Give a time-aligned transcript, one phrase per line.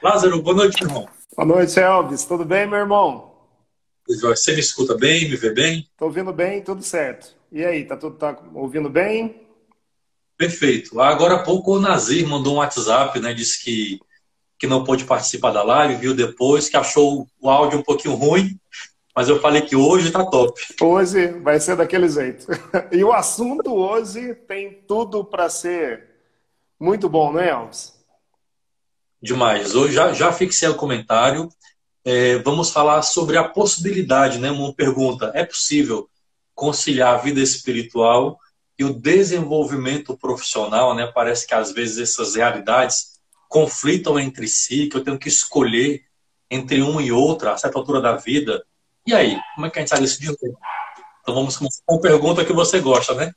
[0.00, 1.08] Lázaro, boa noite, irmão.
[1.36, 2.24] Boa noite, Elvis.
[2.24, 3.32] Tudo bem, meu irmão?
[4.06, 5.88] Você me escuta bem, me vê bem?
[5.96, 7.34] Tô ouvindo bem, tudo certo.
[7.50, 9.42] E aí, tá tudo tá ouvindo bem?
[10.36, 11.00] Perfeito.
[11.00, 13.34] Agora há pouco o Nazir mandou um WhatsApp, né?
[13.34, 14.00] Disse que,
[14.56, 18.56] que não pôde participar da live, viu depois, que achou o áudio um pouquinho ruim,
[19.16, 20.60] mas eu falei que hoje tá top.
[20.80, 22.46] Hoje vai ser daquele jeito.
[22.92, 26.04] E o assunto hoje tem tudo para ser
[26.78, 27.97] muito bom, né, Elvis?
[29.20, 29.74] Demais.
[29.74, 31.48] Hoje já, já fixei o comentário.
[32.04, 34.50] É, vamos falar sobre a possibilidade, né?
[34.50, 36.08] Uma pergunta: é possível
[36.54, 38.38] conciliar a vida espiritual
[38.78, 41.10] e o desenvolvimento profissional, né?
[41.12, 43.18] Parece que às vezes essas realidades
[43.48, 46.02] conflitam entre si, que eu tenho que escolher
[46.50, 48.64] entre uma e outra a certa altura da vida.
[49.06, 50.32] E aí, como é que a gente sai desse dia?
[51.22, 53.32] Então vamos começar com a pergunta que você gosta, né?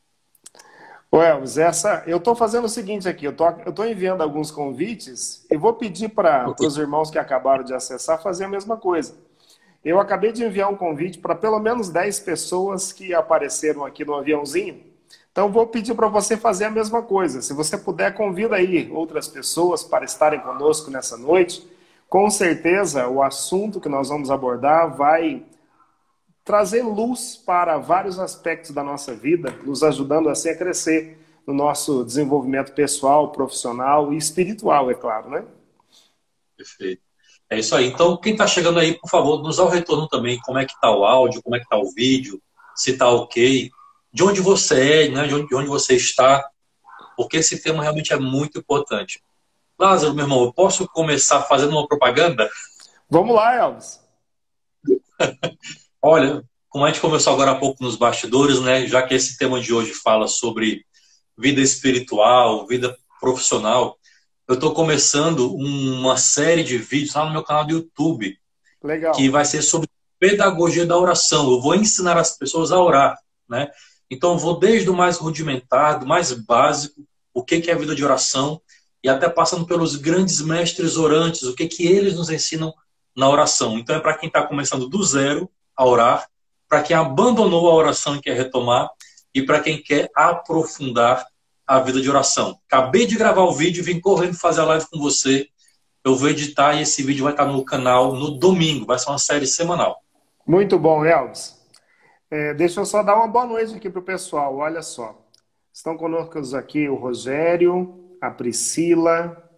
[1.14, 3.32] Ô Elvis, essa, eu estou fazendo o seguinte aqui, eu
[3.68, 8.46] estou enviando alguns convites e vou pedir para os irmãos que acabaram de acessar fazer
[8.46, 9.16] a mesma coisa.
[9.84, 14.16] Eu acabei de enviar um convite para pelo menos 10 pessoas que apareceram aqui no
[14.16, 14.86] aviãozinho.
[15.34, 17.42] Então vou pedir para você fazer a mesma coisa.
[17.42, 21.68] Se você puder, convida aí outras pessoas para estarem conosco nessa noite.
[22.08, 25.44] Com certeza o assunto que nós vamos abordar vai
[26.52, 32.04] trazer luz para vários aspectos da nossa vida, nos ajudando assim a crescer no nosso
[32.04, 35.46] desenvolvimento pessoal, profissional e espiritual, é claro, né?
[36.58, 37.02] Perfeito.
[37.50, 37.88] É isso aí.
[37.88, 40.42] Então, quem está chegando aí, por favor, nos dá o retorno também.
[40.42, 42.42] Como é que está o áudio, como é que está o vídeo,
[42.76, 43.72] se está ok,
[44.12, 45.28] de onde você é, né?
[45.28, 46.46] de, onde, de onde você está,
[47.16, 49.24] porque esse tema realmente é muito importante.
[49.80, 52.50] Lázaro, meu irmão, eu posso começar fazendo uma propaganda?
[53.10, 54.02] Vamos lá, Elvis.
[56.02, 59.60] Olha, como a gente conversou agora há pouco nos bastidores, né, já que esse tema
[59.60, 60.84] de hoje fala sobre
[61.38, 63.98] vida espiritual, vida profissional,
[64.48, 68.38] eu estou começando uma série de vídeos lá no meu canal do YouTube,
[68.84, 69.14] Legal.
[69.14, 69.88] que vai ser sobre
[70.20, 71.50] pedagogia da oração.
[71.52, 73.70] Eu vou ensinar as pessoas a orar, né?
[74.10, 77.96] Então, eu vou desde o mais rudimentar, do mais básico, o que é a vida
[77.96, 78.62] de oração,
[79.04, 82.74] e até passando pelos grandes mestres orantes, o que, que eles nos ensinam
[83.16, 83.78] na oração.
[83.78, 85.50] Então, é para quem está começando do zero
[85.82, 86.28] a orar,
[86.70, 88.90] para quem abandonou a oração e quer retomar,
[89.34, 91.26] e para quem quer aprofundar
[91.66, 92.60] a vida de oração.
[92.68, 95.48] Acabei de gravar o vídeo, vim correndo fazer a live com você.
[96.04, 99.18] Eu vou editar e esse vídeo vai estar no canal no domingo, vai ser uma
[99.18, 100.02] série semanal.
[100.46, 101.60] Muito bom, Elvis.
[102.30, 104.58] É, deixa eu só dar uma boa noite aqui para o pessoal.
[104.58, 105.20] Olha só.
[105.74, 109.50] Estão conosco aqui o Rogério, a Priscila,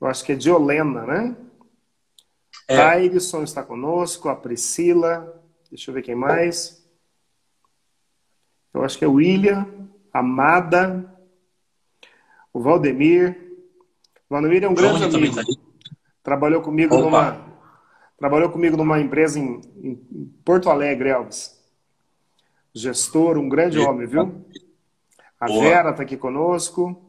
[0.00, 1.36] eu acho que é Diolena, né?
[2.68, 2.76] É.
[2.76, 5.43] Tairson está conosco, a Priscila,
[5.74, 6.88] deixa eu ver quem mais.
[8.72, 9.66] Eu acho que é o William,
[10.12, 11.12] Amada,
[12.52, 13.36] o Valdemir.
[14.30, 15.34] O Valdemir é um grande amigo.
[15.34, 15.42] Tá
[16.22, 17.04] trabalhou comigo Opa.
[17.04, 17.54] numa
[18.16, 19.96] trabalhou comigo numa empresa em, em
[20.44, 21.60] Porto Alegre, Elvis.
[22.72, 24.44] Gestor, um grande homem, viu?
[25.40, 25.60] A Boa.
[25.60, 27.00] Vera está aqui conosco.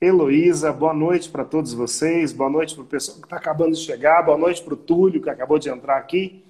[0.00, 3.80] Heloísa, boa noite para todos vocês, boa noite para o pessoal que está acabando de
[3.80, 6.45] chegar, boa noite para o Túlio, que acabou de entrar aqui.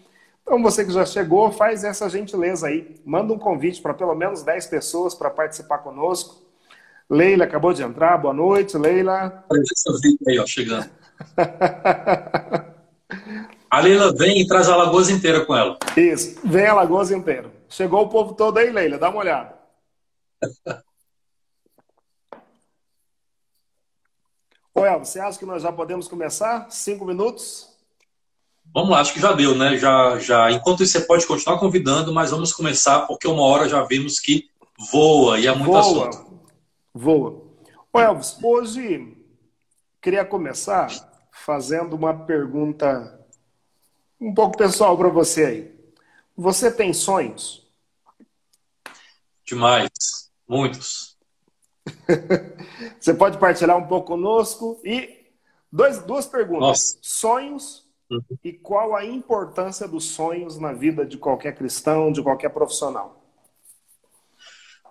[0.47, 2.95] Então, você que já chegou, faz essa gentileza aí.
[3.05, 6.41] Manda um convite para pelo menos 10 pessoas para participar conosco.
[7.11, 9.45] Leila acabou de entrar, boa noite, Leila.
[10.29, 10.89] aí, ó, chegando.
[13.69, 15.77] a Leila vem e traz a Lagoas inteira com ela.
[15.97, 17.51] Isso, vem a Lagoas inteira.
[17.69, 19.53] Chegou o povo todo aí, Leila, dá uma olhada.
[24.73, 26.71] Ô, El, você acha que nós já podemos começar?
[26.71, 27.76] Cinco minutos?
[28.77, 29.79] Vamos lá, acho que já deu, né?
[29.79, 30.53] Já, já.
[30.53, 34.51] Enquanto isso, você pode continuar convidando, mas vamos começar, porque uma hora já vimos que
[34.93, 36.43] voa e há muito voa, assunto.
[36.93, 37.43] Voa.
[37.91, 39.17] Ô, Elvis, hoje
[39.99, 40.89] queria começar
[41.33, 43.19] fazendo uma pergunta
[44.21, 45.75] um pouco pessoal para você aí.
[46.37, 47.67] Você tem sonhos?
[49.43, 49.91] Demais,
[50.47, 51.17] muitos.
[53.01, 55.33] Você pode partilhar um pouco conosco e
[55.73, 56.99] dois, duas perguntas: Nossa.
[57.01, 57.86] sonhos.
[58.43, 63.23] E qual a importância dos sonhos na vida de qualquer cristão, de qualquer profissional.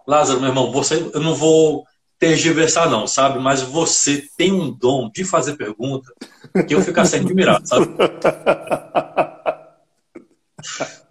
[0.07, 1.85] Lázaro, meu irmão, você, eu não vou
[2.19, 3.39] tergiversar não, sabe?
[3.39, 6.13] Mas você tem um dom de fazer pergunta
[6.67, 7.87] que eu fico assim admirado, sabe?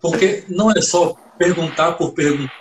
[0.00, 2.52] Porque não é só perguntar por perguntar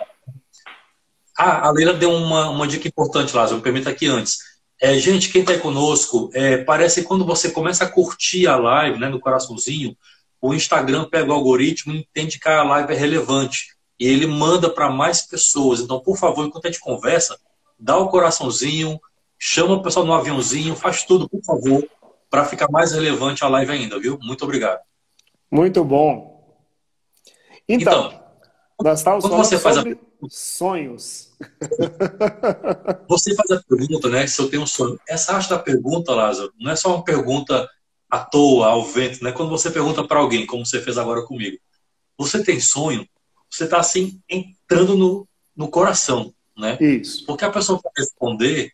[1.36, 4.38] ah, a Leila deu uma, uma dica importante, Lázaro, me permita aqui antes.
[4.84, 9.00] É, gente, quem está conosco, é, parece que quando você começa a curtir a live
[9.00, 9.96] né, no coraçãozinho,
[10.42, 13.68] o Instagram pega o algoritmo e entende que a live é relevante.
[13.98, 15.80] E ele manda para mais pessoas.
[15.80, 17.38] Então, por favor, enquanto a gente conversa,
[17.78, 19.00] dá o coraçãozinho,
[19.38, 21.88] chama o pessoal no aviãozinho, faz tudo, por favor,
[22.28, 24.18] para ficar mais relevante a live ainda, viu?
[24.20, 24.80] Muito obrigado.
[25.50, 26.60] Muito bom.
[27.66, 28.22] Então, então
[28.84, 29.96] nós quando você faz sobre a...
[30.30, 31.32] sonhos.
[33.08, 34.26] Você faz a pergunta, né?
[34.26, 34.98] Se eu tenho um sonho.
[35.08, 37.68] Essa arte da pergunta, Lázaro, não é só uma pergunta
[38.10, 39.32] à toa, ao vento, né?
[39.32, 41.58] Quando você pergunta para alguém, como você fez agora comigo,
[42.16, 43.06] você tem sonho?
[43.50, 46.78] Você está assim entrando no, no coração, né?
[46.80, 47.24] Isso.
[47.26, 48.72] Porque a pessoa para responder,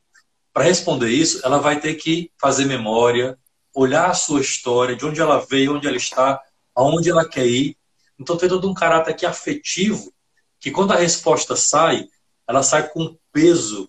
[0.52, 3.38] para responder isso, ela vai ter que fazer memória,
[3.74, 6.40] olhar a sua história, de onde ela veio, onde ela está,
[6.74, 7.76] aonde ela quer ir.
[8.18, 10.12] Então tem todo um caráter aqui afetivo,
[10.60, 12.08] que quando a resposta sai,
[12.46, 13.88] ela sai com peso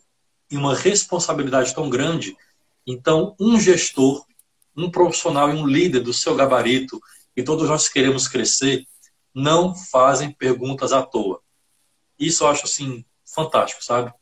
[0.50, 2.36] e uma responsabilidade tão grande.
[2.88, 4.26] Então, um gestor,
[4.76, 7.00] um profissional e um líder do seu gabarito,
[7.36, 8.86] e todos nós queremos crescer,
[9.34, 11.42] não fazem perguntas à toa.
[12.20, 14.14] Isso eu acho assim fantástico, sabe?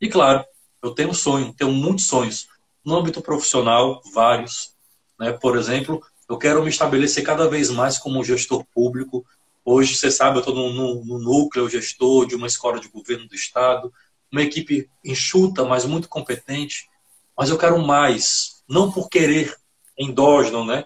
[0.00, 0.44] E claro,
[0.82, 2.48] eu tenho um sonho, tenho muitos sonhos.
[2.84, 4.74] No âmbito profissional, vários.
[5.18, 5.32] Né?
[5.32, 9.24] Por exemplo, eu quero me estabelecer cada vez mais como gestor público.
[9.64, 13.92] Hoje, você sabe, eu estou no, núcleo gestor de uma escola de governo do Estado,
[14.30, 16.88] uma equipe enxuta, mas muito competente.
[17.36, 19.56] Mas eu quero mais, não por querer
[19.98, 20.84] endógeno, né?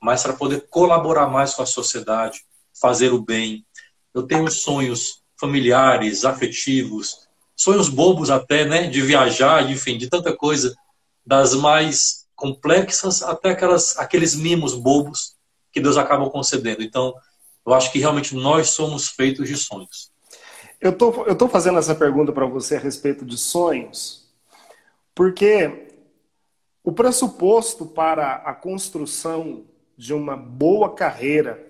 [0.00, 2.44] mas para poder colaborar mais com a sociedade,
[2.80, 3.64] fazer o bem.
[4.14, 8.86] Eu tenho sonhos familiares, afetivos, sonhos bobos até, né?
[8.86, 10.74] De viajar, enfim, de tanta coisa,
[11.26, 15.36] das mais complexas até aquelas, aqueles mimos bobos
[15.72, 16.82] que Deus acaba concedendo.
[16.82, 17.12] Então,
[17.68, 20.10] eu acho que realmente nós somos feitos de sonhos.
[20.80, 24.26] Eu tô, eu tô fazendo essa pergunta para você a respeito de sonhos,
[25.14, 25.88] porque
[26.82, 29.66] o pressuposto para a construção
[29.96, 31.66] de uma boa carreira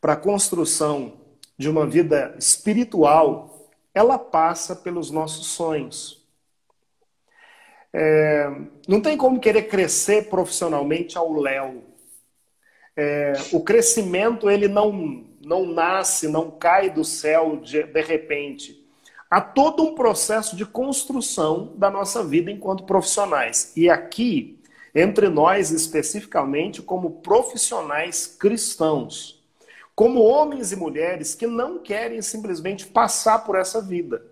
[0.00, 1.14] para a construção
[1.58, 6.24] de uma vida espiritual, ela passa pelos nossos sonhos.
[7.92, 8.48] É,
[8.86, 11.82] não tem como querer crescer profissionalmente ao léu.
[12.96, 18.84] É, o crescimento ele não, não nasce, não cai do céu de, de repente.
[19.30, 23.72] Há todo um processo de construção da nossa vida enquanto profissionais.
[23.76, 24.60] E aqui,
[24.94, 29.44] entre nós especificamente, como profissionais cristãos,
[29.94, 34.24] como homens e mulheres que não querem simplesmente passar por essa vida,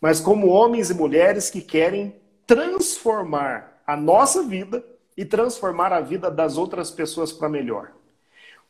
[0.00, 2.14] mas como homens e mulheres que querem
[2.46, 4.84] transformar a nossa vida
[5.20, 7.92] e transformar a vida das outras pessoas para melhor.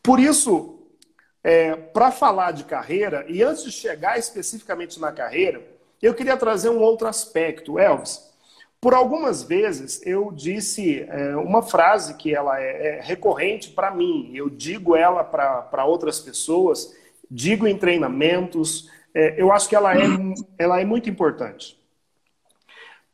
[0.02, 0.81] Por isso,
[1.44, 5.62] é, para falar de carreira, e antes de chegar especificamente na carreira,
[6.02, 7.79] eu queria trazer um outro aspecto.
[7.79, 8.29] Elvis,
[8.81, 14.32] por algumas vezes eu disse é, uma frase que ela é, é recorrente para mim,
[14.35, 16.93] eu digo ela para outras pessoas,
[17.31, 20.00] digo em treinamentos, é, eu acho que ela é,
[20.58, 21.81] ela é muito importante.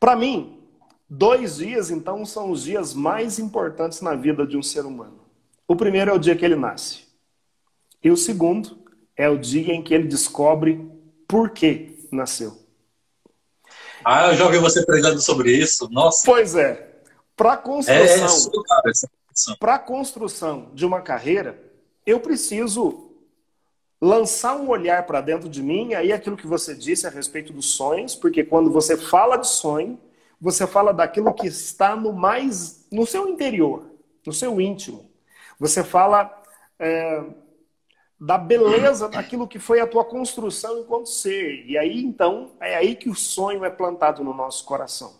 [0.00, 0.55] Para mim,
[1.08, 5.20] dois dias então são os dias mais importantes na vida de um ser humano.
[5.66, 7.04] O primeiro é o dia que ele nasce,
[8.02, 8.78] e o segundo
[9.16, 10.88] é o dia em que ele descobre
[11.26, 12.56] por que nasceu.
[14.04, 15.88] Ah, eu já ouvi você pregando sobre isso.
[15.90, 16.24] Nossa.
[16.24, 17.00] Pois é.
[17.36, 18.52] Para construção,
[18.86, 21.60] é, para construção de uma carreira,
[22.06, 23.10] eu preciso
[24.00, 27.66] lançar um olhar para dentro de mim, aí aquilo que você disse a respeito dos
[27.72, 29.98] sonhos, porque quando você fala de sonho,
[30.40, 33.90] você fala daquilo que está no mais no seu interior,
[34.26, 35.10] no seu íntimo.
[35.58, 36.42] Você fala
[36.78, 37.24] é,
[38.18, 41.64] da beleza daquilo que foi a tua construção enquanto ser.
[41.66, 45.14] E aí, então, é aí que o sonho é plantado no nosso coração.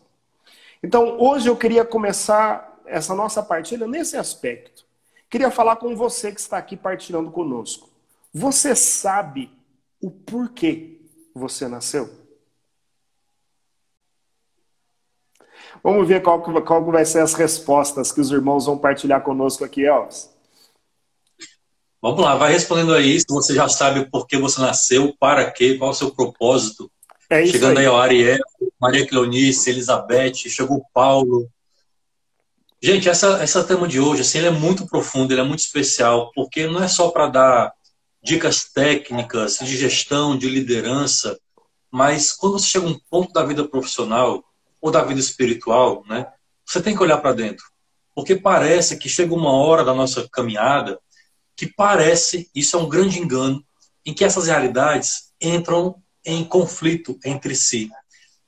[0.83, 4.85] Então, hoje eu queria começar essa nossa partilha nesse aspecto.
[5.29, 7.91] Queria falar com você que está aqui partilhando conosco.
[8.33, 9.51] Você sabe
[10.01, 11.01] o porquê
[11.35, 12.26] você nasceu?
[15.87, 19.87] Vamos ver qual, qual vai ser as respostas que os irmãos vão partilhar conosco aqui,
[19.87, 20.29] Elvis.
[22.03, 25.79] Vamos lá, vai respondendo aí se você já sabe por que você nasceu, para quê,
[25.79, 26.91] qual é o seu propósito.
[27.31, 27.87] É isso Chegando aí.
[27.87, 28.41] aí Ariel,
[28.81, 31.49] Maria Cleonice, Elizabeth, chegou o Paulo.
[32.83, 36.33] Gente, essa, essa tema de hoje, assim, ele é muito profundo, ele é muito especial,
[36.35, 37.73] porque não é só para dar
[38.21, 41.39] dicas técnicas de gestão, de liderança,
[41.93, 44.43] mas quando você chega a um ponto da vida profissional
[44.87, 46.29] ou da vida espiritual, né,
[46.65, 47.65] você tem que olhar para dentro.
[48.15, 50.97] Porque parece que chega uma hora da nossa caminhada
[51.57, 53.65] que parece, isso é um grande engano,
[54.05, 57.91] em que essas realidades entram em conflito entre si.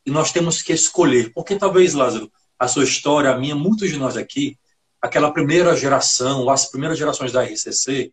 [0.07, 1.33] E nós temos que escolher.
[1.35, 4.57] Porque talvez, Lázaro, a sua história, a minha, muitos de nós aqui,
[5.03, 8.13] aquela primeira geração, as primeiras gerações da RCC,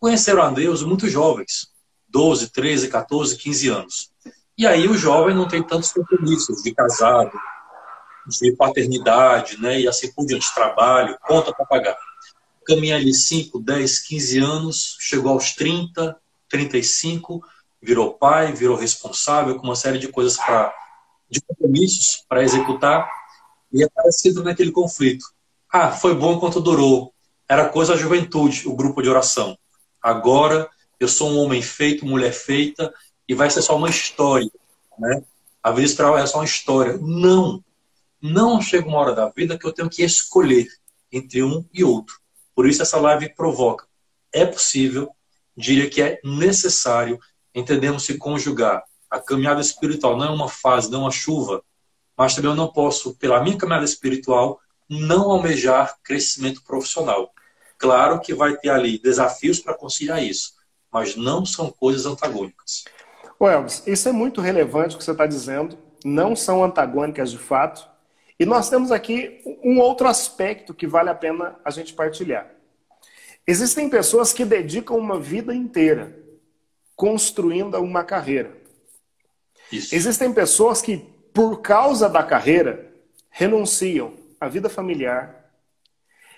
[0.00, 1.68] conheceram a Deus muito jovens,
[2.08, 4.10] 12, 13, 14, 15 anos.
[4.58, 7.32] E aí o jovem não tem tantos compromissos de casado,
[8.26, 9.80] de paternidade, né?
[9.80, 11.96] E assim por diante, trabalho, conta para pagar.
[12.66, 16.16] Caminha ali 5, 10, 15 anos, chegou aos 30,
[16.48, 17.40] 35,
[17.80, 20.74] virou pai, virou responsável, com uma série de coisas para
[21.28, 23.10] de compromissos para executar
[23.72, 25.24] e é parecido naquele conflito.
[25.72, 27.12] Ah, foi bom enquanto durou.
[27.48, 29.58] Era coisa da juventude, o grupo de oração.
[30.00, 32.92] Agora eu sou um homem feito, mulher feita,
[33.28, 34.50] e vai ser só uma história.
[34.98, 35.22] Né?
[35.62, 36.98] A vida espiritual é só uma história.
[36.98, 37.62] Não!
[38.20, 40.66] Não chega uma hora da vida que eu tenho que escolher
[41.12, 42.18] entre um e outro.
[42.54, 43.86] Por isso essa live provoca.
[44.32, 45.10] É possível,
[45.56, 47.18] diria que é necessário
[47.54, 48.82] entendermos se conjugar.
[49.10, 51.62] A caminhada espiritual não é uma fase, não é uma chuva,
[52.16, 57.32] mas também eu não posso, pela minha caminhada espiritual, não almejar crescimento profissional.
[57.78, 60.54] Claro que vai ter ali desafios para conciliar isso,
[60.90, 62.84] mas não são coisas antagônicas.
[63.38, 67.38] O Elvis, isso é muito relevante o que você está dizendo, não são antagônicas de
[67.38, 67.88] fato.
[68.38, 72.50] E nós temos aqui um outro aspecto que vale a pena a gente partilhar.
[73.46, 76.18] Existem pessoas que dedicam uma vida inteira
[76.94, 78.56] construindo uma carreira.
[79.70, 79.94] Isso.
[79.94, 80.98] Existem pessoas que,
[81.32, 82.92] por causa da carreira,
[83.30, 85.52] renunciam à vida familiar,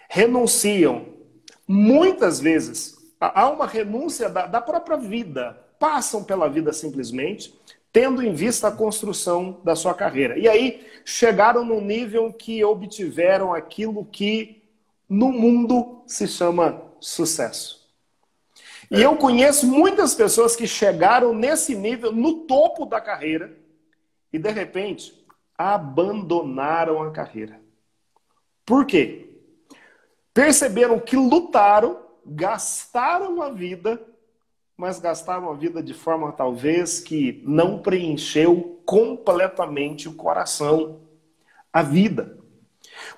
[0.09, 1.07] renunciam
[1.67, 7.59] muitas vezes há uma renúncia da, da própria vida, passam pela vida simplesmente,
[7.93, 10.39] tendo em vista a construção da sua carreira.
[10.39, 14.63] E aí chegaram no nível que obtiveram aquilo que
[15.09, 17.89] no mundo se chama sucesso.
[18.91, 23.57] E eu conheço muitas pessoas que chegaram nesse nível, no topo da carreira,
[24.33, 25.15] e de repente
[25.57, 27.61] abandonaram a carreira.
[28.65, 29.31] Por quê?
[30.33, 34.01] Perceberam que lutaram gastaram a vida,
[34.79, 41.01] mas gastaram a vida de forma talvez que não preencheu completamente o coração,
[41.73, 42.39] a vida.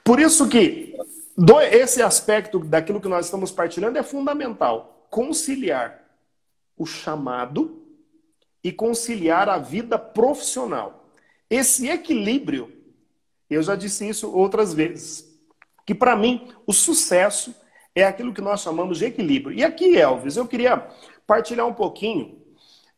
[0.02, 0.96] Por isso que
[1.70, 5.06] esse aspecto daquilo que nós estamos partilhando é fundamental.
[5.10, 6.02] Conciliar
[6.78, 7.84] o chamado
[8.64, 11.10] e conciliar a vida profissional.
[11.48, 12.72] Esse equilíbrio,
[13.50, 15.28] eu já disse isso outras vezes,
[15.84, 17.54] que para mim o sucesso
[17.94, 19.58] é aquilo que nós chamamos de equilíbrio.
[19.58, 20.88] E aqui, Elvis, eu queria
[21.30, 22.40] partilhar um pouquinho.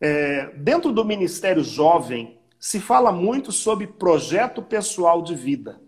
[0.01, 5.79] É, dentro do Ministério Jovem, se fala muito sobre projeto pessoal de vida.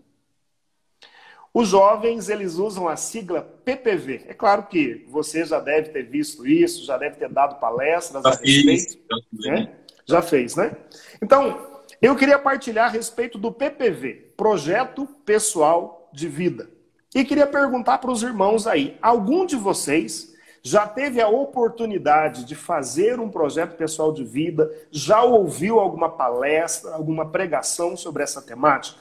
[1.51, 4.25] Os jovens, eles usam a sigla PPV.
[4.27, 8.29] É claro que você já deve ter visto isso, já deve ter dado palestras já
[8.29, 8.99] a respeito.
[9.33, 9.75] né?
[10.05, 10.77] Já fez, né?
[11.19, 16.69] Então, eu queria partilhar a respeito do PPV, Projeto Pessoal de Vida.
[17.15, 20.34] E queria perguntar para os irmãos aí: algum de vocês
[20.65, 24.67] já teve a oportunidade de fazer um projeto pessoal de vida?
[24.89, 28.99] Já ouviu alguma palestra, alguma pregação sobre essa temática?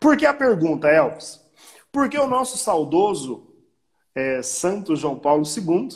[0.00, 1.38] Por que a pergunta, Elvis?
[1.92, 3.46] Porque o nosso saudoso
[4.14, 5.90] é, Santo João Paulo II,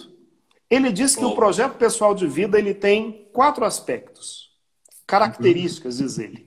[0.69, 4.51] ele diz que o projeto pessoal de vida ele tem quatro aspectos,
[5.07, 6.47] características, diz ele.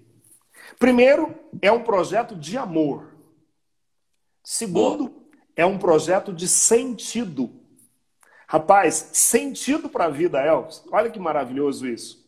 [0.77, 3.15] Primeiro, é um projeto de amor.
[4.43, 5.11] Segundo,
[5.55, 7.64] é um projeto de sentido.
[8.55, 10.81] Rapaz, sentido para a vida, Elvis.
[10.89, 12.25] Olha que maravilhoso isso.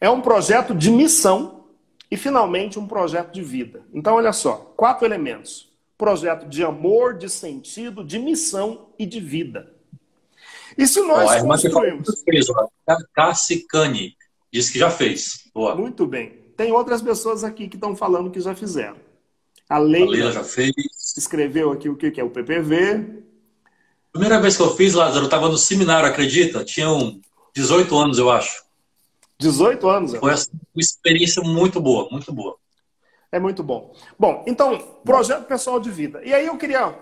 [0.00, 1.66] É um projeto de missão
[2.10, 3.82] e, finalmente, um projeto de vida.
[3.92, 9.74] Então, olha só: quatro elementos: projeto de amor, de sentido, de missão e de vida.
[10.78, 12.08] E se nós oh, construímos.
[13.12, 14.16] Cassi Cani
[14.50, 15.50] disse que já fez.
[15.52, 15.74] Boa.
[15.74, 16.30] Muito bem.
[16.56, 18.96] Tem outras pessoas aqui que estão falando que já fizeram.
[19.68, 20.72] A Leila, a Leila já fez.
[21.14, 23.31] escreveu aqui o que é o PPV.
[24.12, 26.64] Primeira vez que eu fiz, Lázaro, eu estava no seminário, acredita?
[26.64, 27.20] Tinham
[27.54, 28.62] 18 anos, eu acho.
[29.38, 30.14] 18 anos?
[30.14, 30.38] Foi uma
[30.76, 32.56] experiência muito boa, muito boa.
[33.32, 33.94] É muito bom.
[34.18, 36.20] Bom, então, projeto pessoal de vida.
[36.24, 36.94] E aí eu queria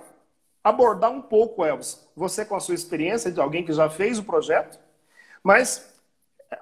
[0.62, 4.22] abordar um pouco, Elvis, você com a sua experiência de alguém que já fez o
[4.22, 4.78] projeto,
[5.42, 5.90] mas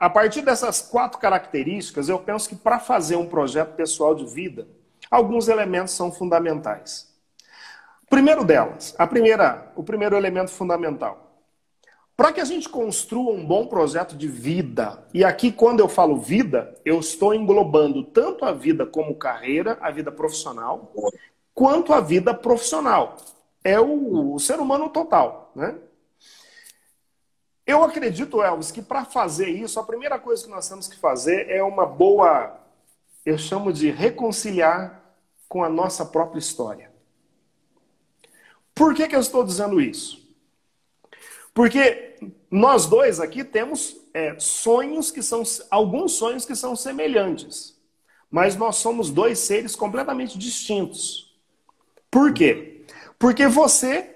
[0.01, 4.67] a partir dessas quatro características, eu penso que para fazer um projeto pessoal de vida,
[5.11, 7.08] Alguns elementos são fundamentais.
[8.09, 11.29] Primeiro delas, a primeira, o primeiro elemento fundamental.
[12.17, 16.17] Para que a gente construa um bom projeto de vida, e aqui quando eu falo
[16.17, 20.93] vida, eu estou englobando tanto a vida como carreira, a vida profissional,
[21.55, 23.17] quanto a vida profissional.
[23.63, 25.79] É o, o ser humano total, né?
[27.65, 31.51] Eu acredito, Elvis, que para fazer isso, a primeira coisa que nós temos que fazer
[31.51, 32.59] é uma boa,
[33.27, 35.05] eu chamo de reconciliar
[35.47, 36.88] com a nossa própria história.
[38.79, 40.25] Por que, que eu estou dizendo isso?
[41.53, 42.15] Porque
[42.49, 47.77] nós dois aqui temos é, sonhos que são alguns sonhos que são semelhantes,
[48.31, 51.37] mas nós somos dois seres completamente distintos.
[52.09, 52.85] Por quê?
[53.19, 54.15] Porque você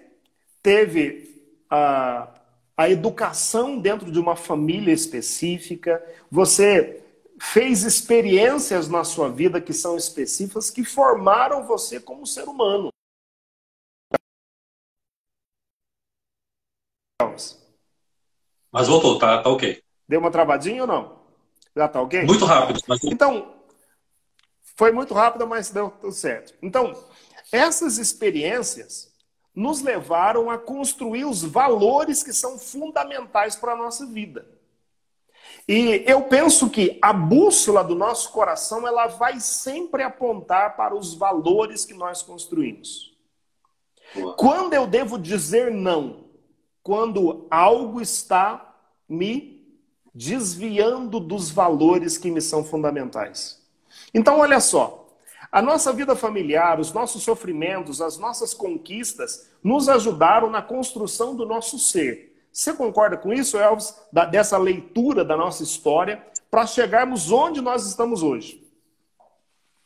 [0.62, 2.33] teve a,
[2.76, 6.00] a educação dentro de uma família específica,
[6.31, 7.02] você
[7.40, 12.92] fez experiências na sua vida que são específicas, que formaram você como ser humano.
[18.73, 19.83] Mas voltou, tá, tá ok.
[20.09, 21.21] Deu uma travadinha ou não?
[21.76, 22.25] Já tá ok?
[22.25, 22.81] Muito rápido.
[22.88, 23.05] Mas...
[23.05, 23.55] Então,
[24.75, 26.55] foi muito rápido, mas deu tudo certo.
[26.62, 26.97] Então,
[27.52, 29.12] essas experiências
[29.55, 34.47] nos levaram a construir os valores que são fundamentais para a nossa vida.
[35.69, 41.14] E eu penso que a bússola do nosso coração, ela vai sempre apontar para os
[41.14, 43.14] valores que nós construímos.
[44.37, 46.32] Quando eu devo dizer não?
[46.83, 48.75] Quando algo está
[49.09, 49.62] me
[50.15, 53.62] desviando dos valores que me são fundamentais.
[54.12, 55.07] Então, olha só,
[55.51, 61.47] a nossa vida familiar, os nossos sofrimentos, as nossas conquistas nos ajudaram na construção do
[61.47, 62.35] nosso ser.
[62.53, 67.87] Você concorda com isso, Elvis, da, dessa leitura da nossa história, para chegarmos onde nós
[67.87, 68.62] estamos hoje?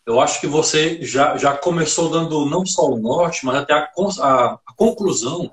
[0.04, 3.88] Eu acho que você já, já começou dando não só o norte, mas até a,
[4.20, 5.52] a, a conclusão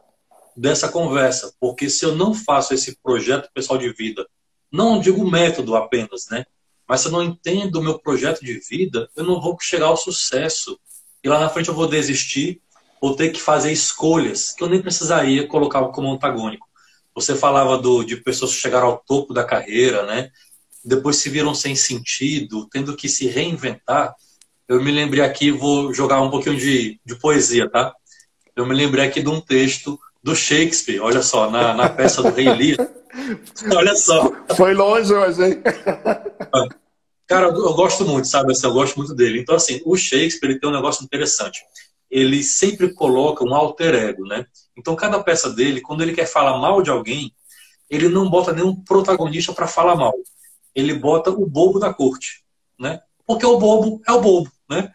[0.55, 1.53] dessa conversa.
[1.59, 4.27] Porque se eu não faço esse projeto pessoal de vida,
[4.71, 6.45] não digo método apenas, né?
[6.87, 9.97] Mas se eu não entendo o meu projeto de vida, eu não vou chegar ao
[9.97, 10.79] sucesso.
[11.23, 12.61] E lá na frente eu vou desistir,
[13.01, 16.67] vou ter que fazer escolhas que eu nem precisaria colocar como antagônico.
[17.15, 20.29] Você falava do, de pessoas que chegaram ao topo da carreira, né?
[20.83, 24.13] Depois se viram sem sentido, tendo que se reinventar.
[24.67, 27.93] Eu me lembrei aqui, vou jogar um pouquinho de, de poesia, tá?
[28.55, 32.29] Eu me lembrei aqui de um texto do Shakespeare, olha só, na, na peça do
[32.29, 32.89] Rei Lear.
[33.75, 34.31] olha só.
[34.55, 35.61] Foi longe hoje, hein?
[37.27, 38.53] Cara, eu, eu gosto muito, sabe?
[38.53, 39.39] Assim, eu gosto muito dele.
[39.39, 41.61] Então, assim, o Shakespeare ele tem um negócio interessante.
[42.09, 44.45] Ele sempre coloca um alter ego, né?
[44.77, 47.33] Então, cada peça dele, quando ele quer falar mal de alguém,
[47.89, 50.13] ele não bota nenhum protagonista para falar mal.
[50.73, 52.43] Ele bota o bobo da corte,
[52.79, 53.01] né?
[53.25, 54.91] Porque o bobo é o bobo, né?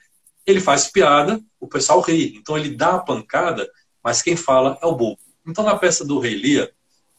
[0.47, 2.35] Ele faz piada, o pessoal ri.
[2.37, 3.69] Então, ele dá a pancada,
[4.09, 5.19] mas quem fala é o bobo.
[5.47, 6.73] Então, na peça do Rei Lia,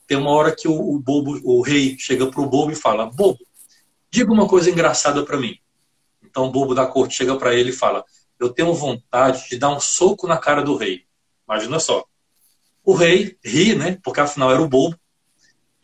[0.07, 3.37] tem uma hora que o, o bobo, o rei chega pro bobo e fala: "Bobo,
[4.09, 5.55] diga uma coisa engraçada para mim".
[6.23, 8.03] Então, o bobo da corte chega para ele e fala:
[8.39, 11.03] "Eu tenho vontade de dar um soco na cara do rei".
[11.47, 12.03] Imagina só.
[12.83, 13.99] O rei ri, né?
[14.03, 14.97] Porque afinal era o bobo.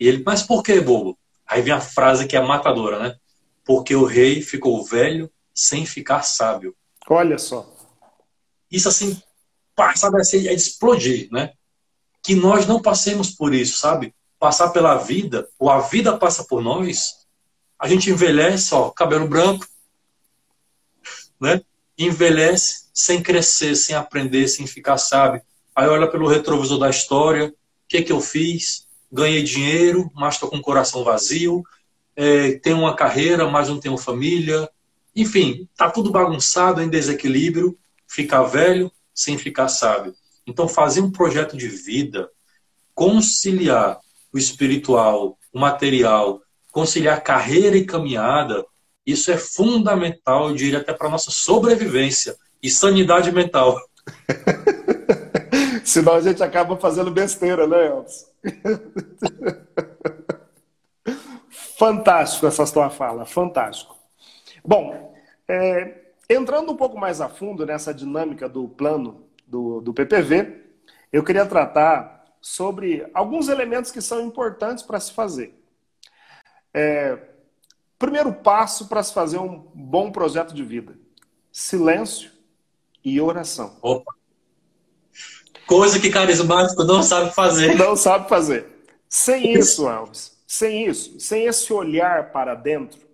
[0.00, 1.16] E ele, mas por que bobo?
[1.46, 3.16] Aí vem a frase que é matadora, né?
[3.64, 6.74] Porque o rei ficou velho sem ficar sábio.
[7.08, 7.72] Olha só.
[8.68, 9.22] Isso assim,
[9.94, 11.52] sabe, assim, é de explodir, né?
[12.22, 14.14] Que nós não passemos por isso, sabe?
[14.38, 17.26] Passar pela vida, ou a vida passa por nós,
[17.78, 19.66] a gente envelhece, ó, cabelo branco,
[21.40, 21.60] né?
[21.98, 25.42] Envelhece sem crescer, sem aprender, sem ficar sábio
[25.76, 27.52] aí olha pelo retrovisor da história, o
[27.86, 28.86] que, que eu fiz?
[29.12, 31.62] Ganhei dinheiro, mas estou com o coração vazio,
[32.16, 34.68] é, tenho uma carreira, mas não tenho família.
[35.14, 40.14] Enfim, tá tudo bagunçado, em desequilíbrio, ficar velho sem ficar sábio.
[40.46, 42.30] Então, fazer um projeto de vida,
[42.94, 43.98] conciliar
[44.32, 48.64] o espiritual, o material, conciliar carreira e caminhada,
[49.04, 53.80] isso é fundamental, eu diria até para nossa sobrevivência e sanidade mental.
[55.84, 58.26] Senão a gente acaba fazendo besteira, né, Elvis?
[61.78, 63.96] fantástico essa tua fala, fantástico.
[64.64, 65.14] Bom,
[65.48, 70.64] é, entrando um pouco mais a fundo nessa dinâmica do plano do, do PPV,
[71.12, 75.54] eu queria tratar sobre alguns elementos que são importantes para se fazer.
[76.72, 77.18] É,
[77.98, 80.96] primeiro passo para se fazer um bom projeto de vida:
[81.50, 82.30] silêncio
[83.04, 83.78] e oração.
[83.80, 84.14] Opa!
[85.66, 87.74] Coisa que carismático não sabe fazer.
[87.76, 88.84] Não sabe fazer.
[89.08, 93.05] Sem isso, Alves, sem isso, sem esse olhar para dentro,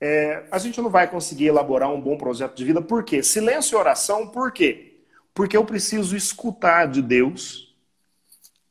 [0.00, 2.82] é, a gente não vai conseguir elaborar um bom projeto de vida.
[2.82, 3.22] Por quê?
[3.22, 5.02] Silêncio e oração, por quê?
[5.32, 7.74] Porque eu preciso escutar de Deus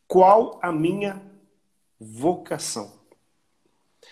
[0.07, 1.21] qual a minha
[1.99, 2.93] vocação.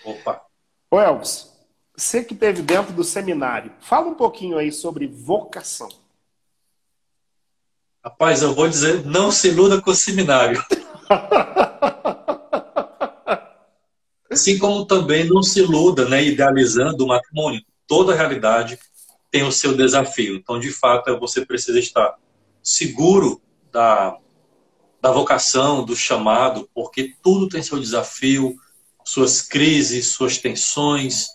[0.04, 0.42] Opa!
[0.90, 1.52] Ô Elvis,
[1.96, 5.90] você que esteve dentro do seminário, fala um pouquinho aí sobre vocação.
[8.04, 10.62] Rapaz, eu vou dizer, não se iluda com o seminário.
[14.34, 17.62] Assim como também não se iluda, né, idealizando o matrimônio.
[17.88, 18.78] Toda realidade
[19.32, 20.36] tem o seu desafio.
[20.36, 22.16] Então, de fato, você precisa estar
[22.62, 23.42] seguro
[23.72, 24.18] da,
[25.02, 28.56] da vocação, do chamado, porque tudo tem seu desafio,
[29.04, 31.28] suas crises, suas tensões.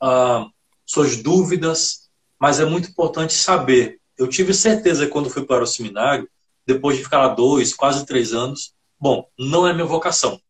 [0.00, 0.46] Ah,
[0.86, 3.98] suas dúvidas, mas é muito importante saber.
[4.16, 6.28] Eu tive certeza quando fui para o seminário,
[6.64, 10.40] depois de ficar lá dois, quase três anos, bom, não é minha vocação.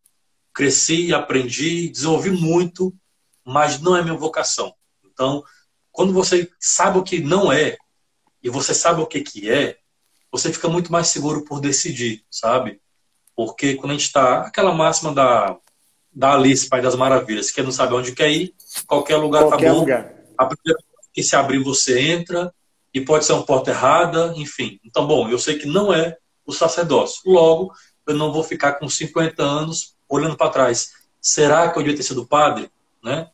[0.57, 2.91] Cresci, aprendi, desenvolvi muito,
[3.45, 4.75] mas não é minha vocação.
[5.05, 5.45] Então,
[5.93, 7.77] quando você sabe o que não é
[8.43, 9.77] e você sabe o que, que é,
[10.33, 12.81] você fica muito mais seguro por decidir, sabe?
[13.35, 14.41] Porque quando a gente está.
[14.41, 15.59] Aquela máxima da,
[16.11, 18.55] da Alice, Pai das Maravilhas, que não sabe onde quer ir,
[18.87, 19.81] qualquer lugar tá qualquer tá bom.
[19.81, 20.15] Lugar.
[20.39, 22.51] A primeira que se abrir, você entra,
[22.95, 24.81] e pode ser uma porta errada, enfim.
[24.83, 26.17] Então, bom, eu sei que não é
[26.47, 27.21] o sacerdócio.
[27.27, 27.71] Logo,
[28.07, 30.93] eu não vou ficar com 50 anos olhando para trás.
[31.21, 32.71] Será que eu devia ter sido padre?
[33.03, 33.29] Né?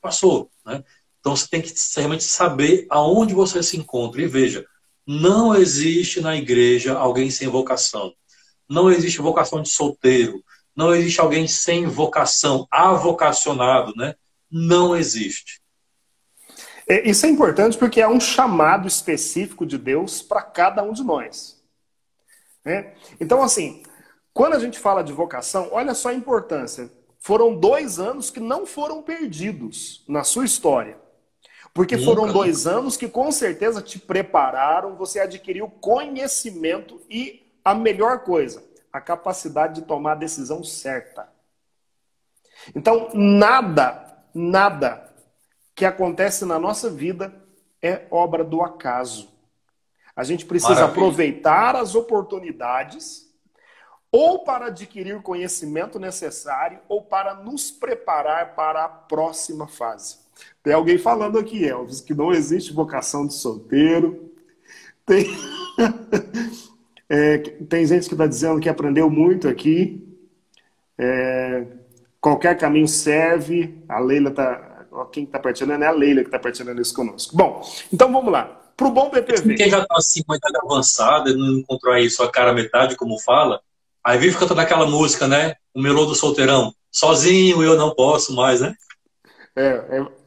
[0.00, 0.50] Passou.
[0.64, 0.84] Né?
[1.20, 4.22] Então você tem que realmente saber aonde você se encontra.
[4.22, 4.66] E veja,
[5.06, 8.14] não existe na igreja alguém sem vocação.
[8.68, 10.42] Não existe vocação de solteiro.
[10.74, 14.14] Não existe alguém sem vocação, avocacionado, né?
[14.50, 15.60] Não existe.
[17.04, 21.60] Isso é importante porque é um chamado específico de Deus para cada um de nós.
[22.64, 22.94] Né?
[23.20, 23.82] Então, assim,
[24.32, 26.90] quando a gente fala de vocação, olha só a importância.
[27.18, 30.96] Foram dois anos que não foram perdidos na sua história.
[31.74, 32.06] Porque Nunca.
[32.06, 38.64] foram dois anos que com certeza te prepararam, você adquiriu conhecimento e a melhor coisa,
[38.92, 41.28] a capacidade de tomar a decisão certa.
[42.74, 45.12] Então, nada, nada
[45.74, 47.32] que acontece na nossa vida
[47.80, 49.30] é obra do acaso.
[50.14, 50.92] A gente precisa Maravilha.
[50.92, 53.29] aproveitar as oportunidades
[54.12, 60.18] ou para adquirir conhecimento necessário ou para nos preparar para a próxima fase.
[60.62, 64.32] Tem alguém falando aqui, Elvis, que não existe vocação de solteiro.
[65.06, 65.26] Tem,
[67.08, 70.06] é, tem gente que está dizendo que aprendeu muito aqui.
[70.98, 71.66] É,
[72.20, 73.82] qualquer caminho serve.
[73.88, 74.66] A Leila está.
[75.12, 77.36] Quem está partilhando é a Leila que está partilhando isso conosco.
[77.36, 78.60] Bom, então vamos lá.
[78.76, 79.54] Para o bom BPV.
[79.54, 83.60] Quem já está assim, uma idade avançada, não encontrou aí sua cara metade, como fala,
[84.04, 85.54] aí vive cantando aquela música, né?
[85.74, 86.74] O melô do solteirão.
[86.90, 88.74] Sozinho eu não posso mais, né?
[89.56, 90.20] É, é,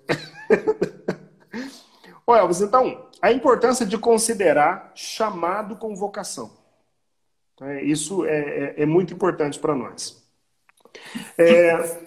[2.25, 6.51] Ô Elvis, então, a importância de considerar chamado com vocação.
[7.61, 10.23] É, isso é, é, é, muito importante para nós.
[11.37, 12.05] É,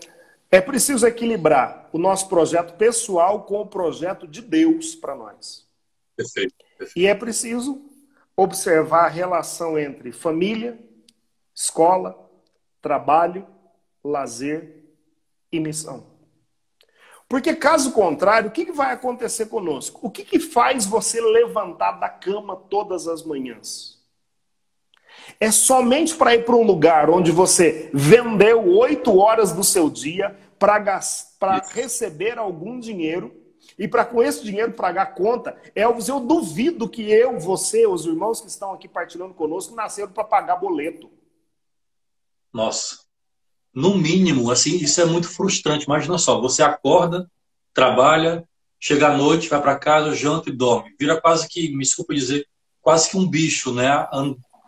[0.50, 5.66] é preciso equilibrar o nosso projeto pessoal com o projeto de Deus para nós.
[6.16, 6.98] Perfeito, perfeito.
[6.98, 7.82] E é preciso
[8.36, 10.78] observar a relação entre família,
[11.56, 12.30] escola,
[12.82, 13.46] trabalho,
[14.04, 14.84] lazer
[15.50, 16.14] e missão.
[17.26, 20.06] Porque, caso contrário, o que, vai acontecer conosco?
[20.06, 23.96] O que, que faz você levantar da cama todas as manhãs?
[25.40, 30.36] É somente para ir para um lugar onde você vendeu oito horas do seu dia
[30.58, 31.00] para
[31.72, 33.34] receber algum dinheiro
[33.78, 35.56] e para com esse dinheiro pagar conta.
[35.74, 40.22] Elvis, eu duvido que eu, você, os irmãos que estão aqui partilhando conosco, nasceram para
[40.22, 41.10] pagar boleto.
[42.56, 43.06] Nossa
[43.76, 45.84] no mínimo, assim, isso é muito frustrante.
[45.84, 47.30] Imagina só, você acorda,
[47.74, 48.48] trabalha,
[48.80, 50.94] chega à noite, vai para casa, janta e dorme.
[50.98, 52.48] Vira quase que, me desculpa dizer,
[52.80, 53.86] quase que um bicho, né?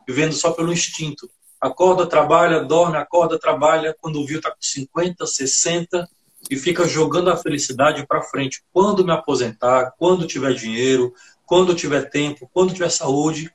[0.06, 1.26] Vivendo só pelo instinto.
[1.58, 3.96] Acorda, trabalha, dorme, acorda, trabalha.
[3.98, 6.06] Quando viu, tá com 50, 60
[6.50, 8.62] e fica jogando a felicidade para frente.
[8.70, 11.14] Quando me aposentar, quando tiver dinheiro,
[11.46, 13.50] quando tiver tempo, quando tiver saúde.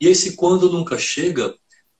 [0.00, 1.54] E esse quando nunca chega,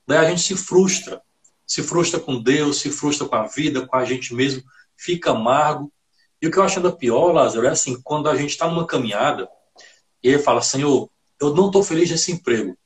[0.05, 1.22] daí a gente se frustra
[1.66, 4.62] se frustra com Deus, se frustra com a vida, com a gente mesmo,
[4.96, 5.92] fica amargo.
[6.40, 8.87] E o que eu acho ainda pior, Lázaro, é assim, quando a gente está numa
[8.87, 9.48] caminhada
[10.22, 12.76] e ele fala, Senhor, eu não estou feliz nesse emprego.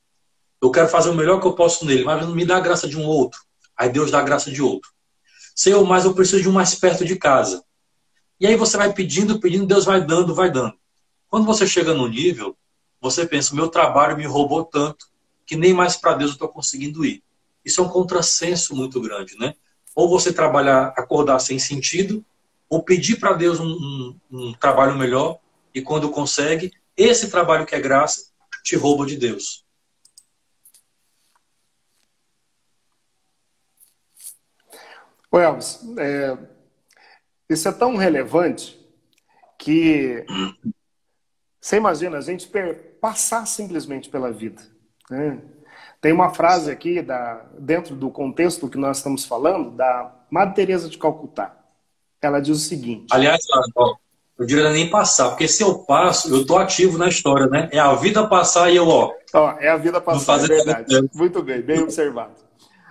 [0.60, 2.96] Eu quero fazer o melhor que eu posso nele, mas me dá a graça de
[2.96, 3.40] um outro.
[3.76, 4.90] Aí Deus dá a graça de outro.
[5.54, 7.62] Senhor, mas eu preciso de um mais perto de casa.
[8.38, 10.74] E aí você vai pedindo, pedindo, Deus vai dando, vai dando.
[11.28, 12.56] Quando você chega no nível,
[13.00, 15.06] você pensa, meu trabalho me roubou tanto
[15.46, 17.22] que nem mais para Deus eu estou conseguindo ir.
[17.64, 19.54] Isso é um contrassenso muito grande, né?
[19.94, 22.24] Ou você trabalhar, acordar sem sentido,
[22.68, 25.38] ou pedir para Deus um, um, um trabalho melhor,
[25.74, 28.30] e quando consegue, esse trabalho que é graça
[28.62, 29.64] te rouba de Deus.
[35.32, 36.36] O é,
[37.48, 38.78] isso é tão relevante
[39.56, 40.24] que
[41.60, 42.50] você imagina a gente
[43.00, 44.62] passar simplesmente pela vida.
[45.08, 45.40] Né?
[46.00, 50.88] Tem uma frase aqui, da, dentro do contexto que nós estamos falando, da Madre Teresa
[50.88, 51.56] de Calcutá.
[52.22, 53.06] Ela diz o seguinte.
[53.10, 53.40] Aliás,
[53.76, 53.96] ó,
[54.38, 57.68] eu diria nem passar, porque se eu passo, eu estou ativo na história, né?
[57.70, 59.12] É a vida passar e eu, ó.
[59.34, 61.10] ó é a vida passar, é verdade.
[61.14, 62.34] Muito bem, bem observado.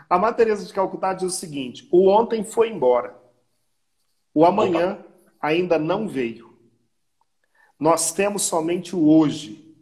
[0.07, 3.15] A Madre Teresa de Calcutá diz o seguinte: o ontem foi embora,
[4.31, 5.05] o amanhã Opa.
[5.41, 6.49] ainda não veio.
[7.79, 9.73] Nós temos somente o hoje.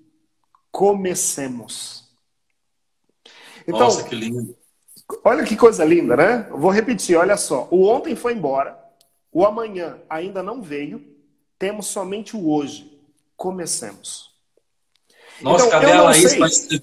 [0.71, 2.06] Comecemos.
[3.67, 4.55] Então, Nossa, que lindo.
[5.23, 6.47] Olha que coisa linda, né?
[6.49, 7.67] Eu vou repetir, olha só.
[7.69, 8.77] O ontem foi embora,
[9.31, 11.05] o amanhã ainda não veio,
[11.59, 12.97] temos somente o hoje.
[13.35, 14.35] Comecemos.
[15.41, 16.31] Nossa, então, cadê a Laís?
[16.31, 16.81] Sei...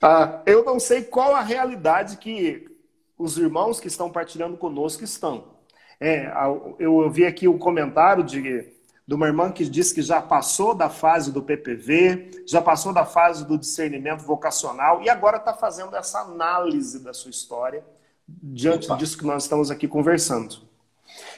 [0.00, 2.68] Ah, eu não sei qual a realidade que
[3.16, 5.56] os irmãos que estão partilhando conosco estão.
[6.00, 6.30] É,
[6.78, 8.68] eu vi aqui o comentário de,
[9.08, 13.06] de uma irmã que disse que já passou da fase do PPV, já passou da
[13.06, 17.82] fase do discernimento vocacional e agora está fazendo essa análise da sua história
[18.28, 18.98] diante Opa.
[18.98, 20.58] disso que nós estamos aqui conversando.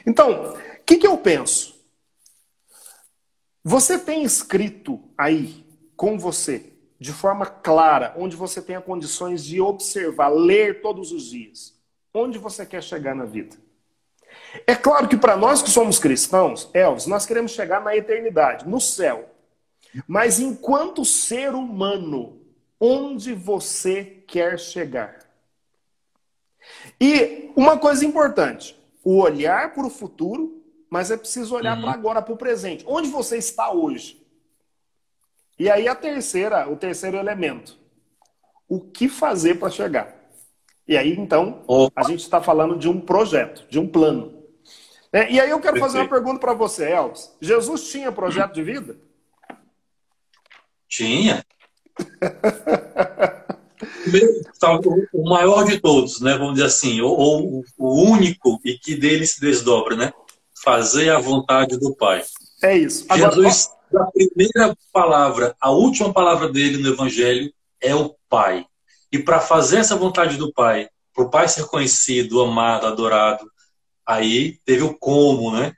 [0.05, 1.73] Então, o que, que eu penso?
[3.63, 10.27] Você tem escrito aí com você, de forma clara, onde você tenha condições de observar,
[10.27, 11.73] ler todos os dias,
[12.13, 13.55] onde você quer chegar na vida.
[14.67, 18.79] É claro que para nós que somos cristãos, Elvis, nós queremos chegar na eternidade, no
[18.79, 19.29] céu.
[20.07, 22.41] Mas enquanto ser humano,
[22.79, 25.19] onde você quer chegar?
[26.99, 31.83] E uma coisa importante, o olhar para o futuro, mas é preciso olhar uhum.
[31.83, 32.83] para agora, para o presente.
[32.87, 34.21] Onde você está hoje?
[35.57, 37.77] E aí a terceira, o terceiro elemento,
[38.67, 40.20] o que fazer para chegar?
[40.91, 42.01] E aí então Opa.
[42.01, 44.33] a gente está falando de um projeto, de um plano.
[45.13, 45.85] É, e aí eu quero Perfeito.
[45.85, 47.33] fazer uma pergunta para você, Elvis.
[47.39, 48.97] Jesus tinha projeto de vida?
[50.89, 51.45] Tinha.
[55.13, 56.37] o maior de todos, né?
[56.37, 60.11] Vamos dizer assim, ou, ou, o único e que dele se desdobra, né?
[60.61, 62.21] Fazer a vontade do Pai.
[62.61, 63.05] É isso.
[63.07, 67.49] Agora, Jesus, a primeira palavra, a última palavra dele no Evangelho
[67.79, 68.65] é o Pai.
[69.11, 73.51] E para fazer essa vontade do Pai, para o Pai ser conhecido, amado, adorado,
[74.05, 75.73] Aí teve o como, né?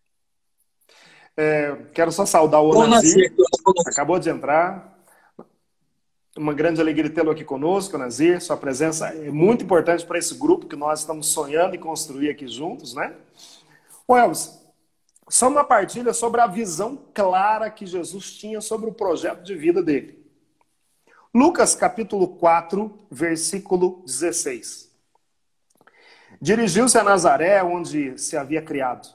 [1.35, 3.31] É, quero só saudar o Onazir,
[3.85, 4.91] acabou de entrar.
[6.35, 8.41] Uma grande alegria tê-lo aqui conosco, Nazir.
[8.41, 12.47] Sua presença é muito importante para esse grupo que nós estamos sonhando e construir aqui
[12.47, 13.13] juntos, né?
[14.07, 14.59] O Elvis,
[15.29, 19.83] só uma partilha sobre a visão clara que Jesus tinha sobre o projeto de vida
[19.83, 20.22] dele.
[21.35, 24.91] Lucas capítulo 4, versículo 16.
[26.39, 29.07] Dirigiu-se a Nazaré, onde se havia criado.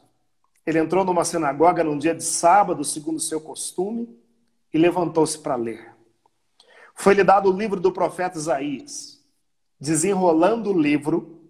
[0.66, 4.18] Ele entrou numa sinagoga num dia de sábado, segundo seu costume,
[4.74, 5.94] e levantou-se para ler.
[6.92, 9.24] Foi-lhe dado o livro do profeta Isaías.
[9.81, 11.48] Desenrolando o livro,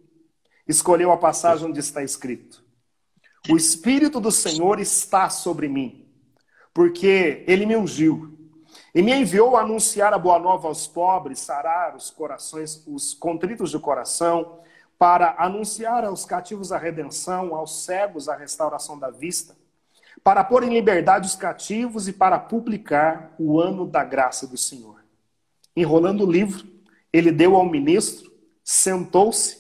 [0.67, 2.63] escolheu a passagem onde está escrito:
[3.49, 6.13] O Espírito do Senhor está sobre mim,
[6.75, 8.38] porque ele me ungiu
[8.95, 13.71] e me enviou a anunciar a boa nova aos pobres, sarar os corações, os contritos
[13.71, 14.59] de coração,
[14.99, 19.57] para anunciar aos cativos a redenção, aos cegos a restauração da vista,
[20.25, 25.05] para pôr em liberdade os cativos e para publicar o ano da graça do Senhor.
[25.77, 26.67] Enrolando o livro,
[27.13, 28.33] ele deu ao ministro,
[28.65, 29.59] sentou-se,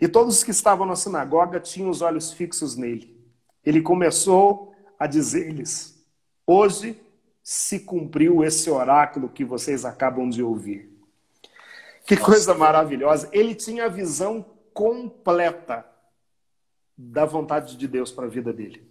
[0.00, 3.14] e todos os que estavam na sinagoga tinham os olhos fixos nele.
[3.62, 6.02] Ele começou a dizer-lhes:
[6.46, 6.98] Hoje
[7.42, 10.90] se cumpriu esse oráculo que vocês acabam de ouvir.
[12.06, 13.28] Que coisa maravilhosa!
[13.32, 15.86] Ele tinha a visão completa
[16.96, 18.88] da vontade de Deus para a vida dele.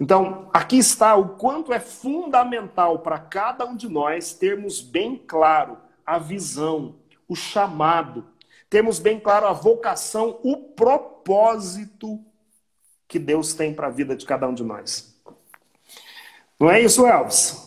[0.00, 5.78] Então, aqui está o quanto é fundamental para cada um de nós termos bem claro
[6.04, 6.96] a visão,
[7.28, 8.26] o chamado,
[8.68, 12.18] termos bem claro a vocação, o propósito
[13.06, 15.11] que Deus tem para a vida de cada um de nós.
[16.62, 17.60] Não é isso, Elvis?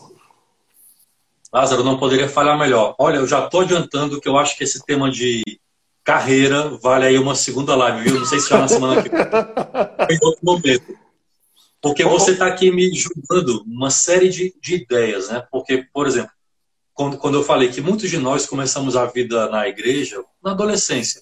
[1.52, 2.94] Lázaro, não poderia falar melhor.
[2.98, 5.42] Olha, eu já estou adiantando que eu acho que esse tema de
[6.02, 8.18] carreira, vale aí uma segunda live, viu?
[8.18, 10.98] Não sei se já na semana que vem, em outro momento.
[11.78, 15.46] Porque você está aqui me julgando uma série de, de ideias, né?
[15.50, 16.30] Porque, por exemplo,
[16.94, 21.20] quando, quando eu falei que muitos de nós começamos a vida na igreja, na adolescência,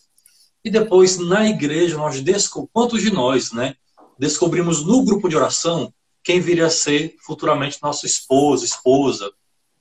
[0.64, 3.74] e depois na igreja nós descobrimos, quantos de nós, né?
[4.16, 5.92] Descobrimos no grupo de oração
[6.24, 9.30] quem viria a ser futuramente nosso esposo, esposa,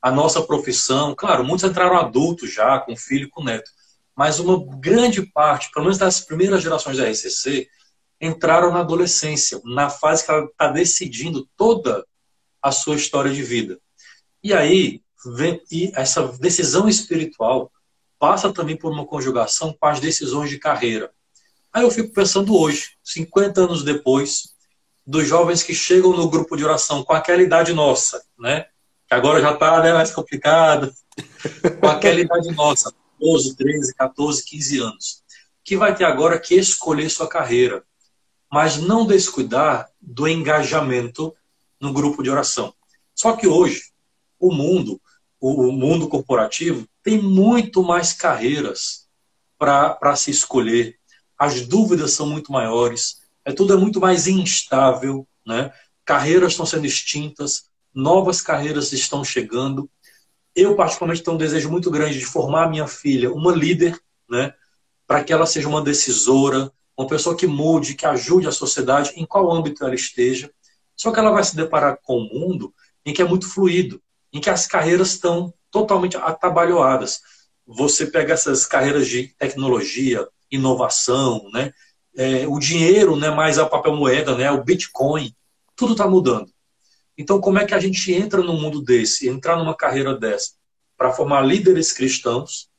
[0.01, 1.15] a nossa profissão.
[1.15, 3.71] Claro, muitos entraram adultos já, com filho com neto
[4.15, 7.67] mas uma grande parte, pelo menos das primeiras gerações da RCC,
[8.21, 12.05] entraram na adolescência, na fase que ela está decidindo toda
[12.61, 13.79] a sua história de vida.
[14.41, 15.01] E aí,
[15.35, 17.71] vem, e essa decisão espiritual
[18.19, 21.11] passa também por uma conjugação com as decisões de carreira.
[21.73, 24.52] Aí eu fico pensando hoje, 50 anos depois,
[25.05, 28.65] dos jovens que chegam no grupo de oração com aquela idade nossa, né?
[29.07, 30.93] Que agora já está né, mais complicado,
[31.79, 35.23] com aquela idade nossa 12, 13, 14, 15 anos,
[35.63, 37.83] que vai ter agora que escolher sua carreira,
[38.51, 41.33] mas não descuidar do engajamento
[41.79, 42.73] no grupo de oração.
[43.15, 43.91] Só que hoje,
[44.39, 45.01] o mundo,
[45.39, 49.07] o mundo corporativo, tem muito mais carreiras
[49.57, 50.97] para se escolher.
[51.37, 55.71] As dúvidas são muito maiores, é tudo é muito mais instável, né?
[56.05, 59.89] Carreiras estão sendo extintas, novas carreiras estão chegando.
[60.55, 64.53] Eu, particularmente, tenho um desejo muito grande de formar minha filha uma líder, né?
[65.07, 69.25] Para que ela seja uma decisora, uma pessoa que mude, que ajude a sociedade em
[69.25, 70.51] qual âmbito ela esteja.
[70.95, 72.73] Só que ela vai se deparar com um mundo
[73.05, 74.01] em que é muito fluido,
[74.31, 77.21] em que as carreiras estão totalmente atabalhoadas.
[77.65, 81.73] Você pega essas carreiras de tecnologia, inovação, né?
[82.15, 85.33] É, o dinheiro, né, mais a papel moeda, né, o Bitcoin,
[85.75, 86.51] tudo está mudando.
[87.17, 90.53] Então, como é que a gente entra num mundo desse, entrar numa carreira dessa,
[90.97, 92.69] para formar líderes cristãos,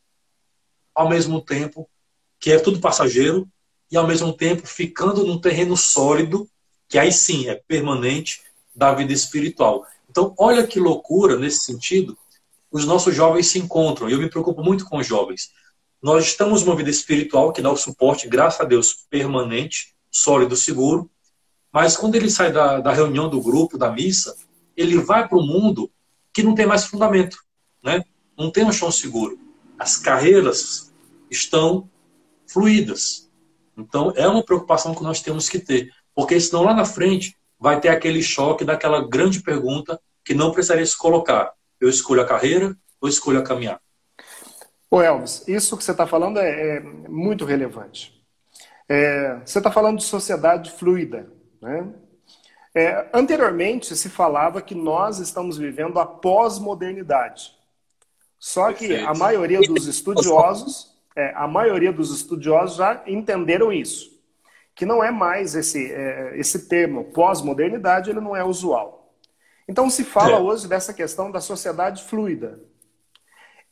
[0.94, 1.88] ao mesmo tempo
[2.38, 3.48] que é tudo passageiro,
[3.90, 6.48] e ao mesmo tempo ficando num terreno sólido,
[6.88, 8.42] que aí sim é permanente,
[8.74, 9.86] da vida espiritual.
[10.10, 12.18] Então, olha que loucura nesse sentido,
[12.70, 15.52] os nossos jovens se encontram, e eu me preocupo muito com os jovens.
[16.04, 21.10] Nós estamos numa vida espiritual que dá o suporte, graças a Deus, permanente, sólido, seguro,
[21.72, 24.36] mas quando ele sai da, da reunião do grupo, da missa,
[24.76, 25.90] ele vai para o mundo
[26.30, 27.38] que não tem mais fundamento,
[27.82, 28.04] né?
[28.36, 29.38] não tem um chão seguro.
[29.78, 30.92] As carreiras
[31.30, 31.88] estão
[32.46, 33.30] fluídas.
[33.74, 37.80] Então, é uma preocupação que nós temos que ter, porque senão lá na frente vai
[37.80, 41.54] ter aquele choque daquela grande pergunta que não precisaria se colocar.
[41.80, 43.80] Eu escolho a carreira ou escolho a caminhar?
[44.94, 48.24] Ô Elvis, isso que você está falando é, é, muito relevante.
[48.88, 51.28] É, você está falando de sociedade fluida.
[51.60, 51.92] Né?
[52.72, 57.56] É, anteriormente se falava que nós estamos vivendo a pós-modernidade.
[58.38, 59.08] Só que Perfeito.
[59.10, 64.22] a maioria dos estudiosos, é, a maioria dos estudiosos já entenderam isso,
[64.76, 69.12] que não é mais esse é, esse termo pós-modernidade, ele não é usual.
[69.66, 70.40] Então se fala é.
[70.40, 72.60] hoje dessa questão da sociedade fluida.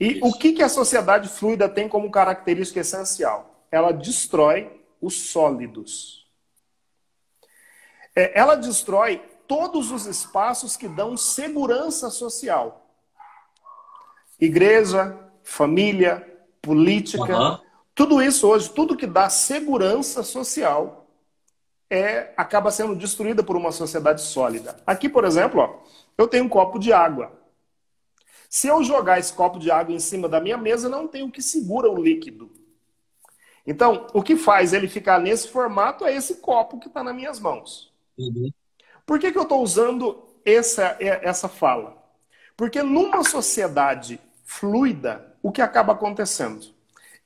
[0.03, 0.27] E isso.
[0.27, 3.65] o que, que a sociedade fluida tem como característica essencial?
[3.71, 6.27] Ela destrói os sólidos.
[8.17, 12.85] É, ela destrói todos os espaços que dão segurança social.
[14.41, 16.29] Igreja, família,
[16.61, 17.59] política, uhum.
[17.95, 21.07] tudo isso hoje, tudo que dá segurança social
[21.89, 24.77] é acaba sendo destruída por uma sociedade sólida.
[24.85, 25.79] Aqui, por exemplo, ó,
[26.19, 27.41] eu tenho um copo de água.
[28.53, 31.31] Se eu jogar esse copo de água em cima da minha mesa, não tem o
[31.31, 32.53] que segura o líquido.
[33.67, 37.41] Então, o que faz ele ficar nesse formato é esse copo que está nas minhas
[37.41, 37.91] mãos.
[38.19, 38.53] Uhum.
[39.07, 41.97] Por que, que eu estou usando essa, essa fala?
[42.55, 46.67] Porque numa sociedade fluida, o que acaba acontecendo?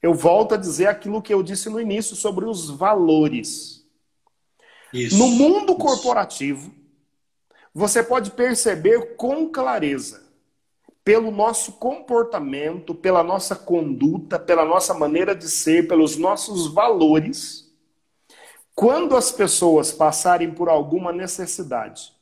[0.00, 3.84] Eu volto a dizer aquilo que eu disse no início sobre os valores.
[4.92, 6.72] Isso, no mundo corporativo,
[7.74, 10.25] você pode perceber com clareza,
[11.06, 17.72] pelo nosso comportamento, pela nossa conduta, pela nossa maneira de ser, pelos nossos valores,
[18.74, 22.12] quando as pessoas passarem por alguma necessidade,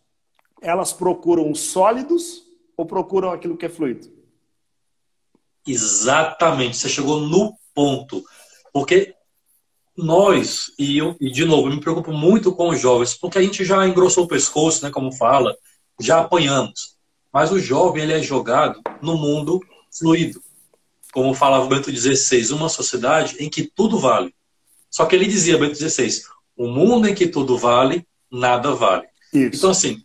[0.61, 2.45] elas procuram os sólidos
[2.77, 4.13] ou procuram aquilo que é fluido?
[5.67, 8.23] Exatamente, você chegou no ponto.
[8.71, 9.15] Porque
[9.97, 13.43] nós, e, eu, e de novo, eu me preocupo muito com os jovens, porque a
[13.43, 15.57] gente já engrossou o pescoço, né, como fala,
[15.99, 16.94] já apanhamos.
[17.35, 20.41] Mas o jovem ele é jogado no mundo fluido.
[21.13, 24.33] Como falava o Bento XVI, uma sociedade em que tudo vale.
[24.89, 26.23] Só que ele dizia, Bento XVI,
[26.57, 29.09] um mundo em que tudo vale, nada vale.
[29.33, 29.57] Isso.
[29.57, 30.01] Então, assim,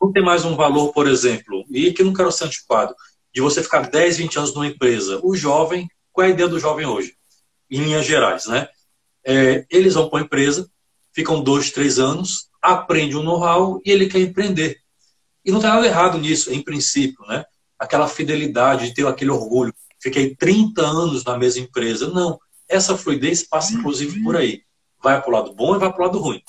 [0.00, 2.92] não tem mais um valor, por exemplo, e que não quero ser antiquado,
[3.32, 5.20] de você ficar 10, 20 anos numa empresa.
[5.22, 7.14] O jovem, qual é a ideia do jovem hoje?
[7.70, 8.68] Em linhas gerais, né?
[9.24, 10.68] É, eles vão para a empresa,
[11.12, 14.84] ficam dois, três anos, aprende um know-how e ele quer empreender.
[15.46, 17.44] E não tem nada errado nisso, em princípio, né?
[17.78, 19.72] Aquela fidelidade, de ter aquele orgulho.
[20.00, 22.08] Fiquei 30 anos na mesma empresa.
[22.08, 22.38] Não.
[22.68, 24.66] Essa fluidez passa, inclusive, por aí
[25.06, 26.42] vai para o lado bom e vai para o lado ruim.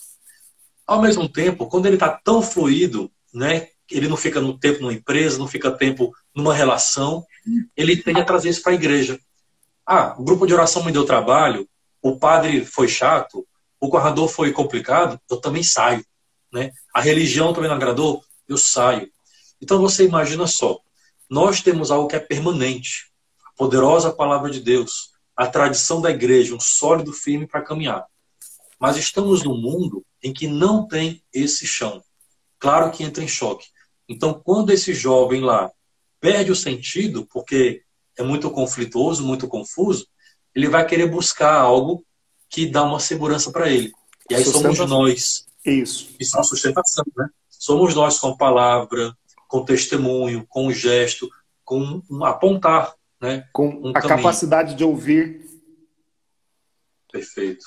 [0.86, 4.94] Ao mesmo tempo, quando ele está tão fluido, né, ele não fica no tempo numa
[4.94, 7.26] empresa, não fica tempo numa relação,
[7.76, 9.20] ele tende a trazer isso para a igreja.
[9.86, 11.68] Ah, o grupo de oração me deu trabalho,
[12.02, 13.46] o padre foi chato,
[13.80, 16.04] o corredor foi complicado, eu também saio.
[16.52, 16.72] Né?
[16.94, 19.12] A religião também não agradou, eu saio.
[19.62, 20.80] Então você imagina só,
[21.30, 23.12] nós temos algo que é permanente,
[23.46, 28.06] a poderosa palavra de Deus, a tradição da igreja, um sólido firme para caminhar.
[28.80, 32.04] Mas estamos num mundo em que não tem esse chão.
[32.60, 33.68] Claro que entra em choque.
[34.08, 35.72] Então, quando esse jovem lá
[36.20, 37.84] perde o sentido, porque
[38.18, 40.08] é muito conflituoso, muito confuso,
[40.56, 42.04] ele vai querer buscar algo
[42.50, 43.92] que dá uma segurança para ele.
[44.30, 45.46] E aí somos nós.
[45.66, 46.10] Isso.
[46.20, 47.28] Isso é uma sustentação, né?
[47.60, 49.14] Somos nós com palavra,
[49.48, 51.30] com testemunho, com gesto,
[51.64, 53.48] com um apontar, né?
[53.52, 54.18] Com um a caminho.
[54.18, 55.46] capacidade de ouvir.
[57.12, 57.66] Perfeito.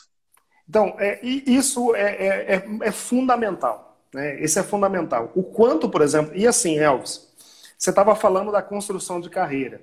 [0.69, 3.99] Então, é, isso é, é, é, é fundamental.
[4.15, 4.41] Né?
[4.41, 5.33] Esse é fundamental.
[5.35, 7.29] O quanto, por exemplo, e assim, Elvis,
[7.77, 9.81] você estava falando da construção de carreira.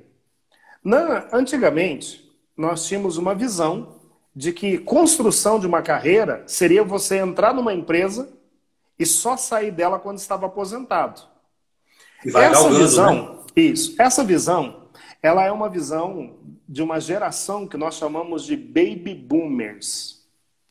[0.83, 3.97] Na, antigamente, nós tínhamos uma visão
[4.35, 8.36] de que construção de uma carreira seria você entrar numa empresa
[8.97, 11.21] e só sair dela quando estava aposentado.
[12.25, 13.39] essa visão, né?
[13.55, 14.87] isso, essa visão,
[15.21, 16.37] ela é uma visão
[16.67, 20.25] de uma geração que nós chamamos de baby boomers.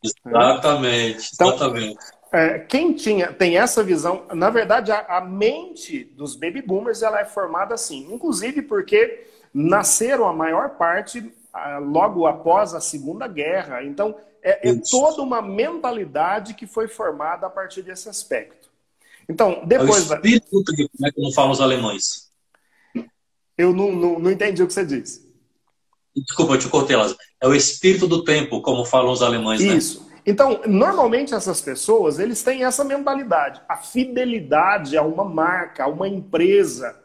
[0.04, 1.98] Exatamente, então, exatamente.
[2.32, 7.20] É, quem tinha, tem essa visão, na verdade, a, a, mente dos baby boomers ela
[7.20, 11.32] é formada assim, inclusive porque nasceram a maior parte
[11.80, 13.82] logo após a Segunda Guerra.
[13.82, 14.14] Então,
[14.46, 18.70] é, é toda uma mentalidade que foi formada a partir desse aspecto.
[19.28, 20.08] Então, depois.
[20.08, 20.72] É o espírito da...
[20.76, 22.30] como é que não falam os alemães?
[23.58, 25.26] Eu não, não, não entendi o que você disse.
[26.14, 27.18] Desculpa, eu te cortei, Lázaro.
[27.42, 29.74] É o espírito do tempo, como falam os alemães, né?
[29.74, 30.06] Isso.
[30.24, 33.60] Então, normalmente essas pessoas, eles têm essa mentalidade.
[33.68, 36.96] A fidelidade a uma marca, a uma empresa.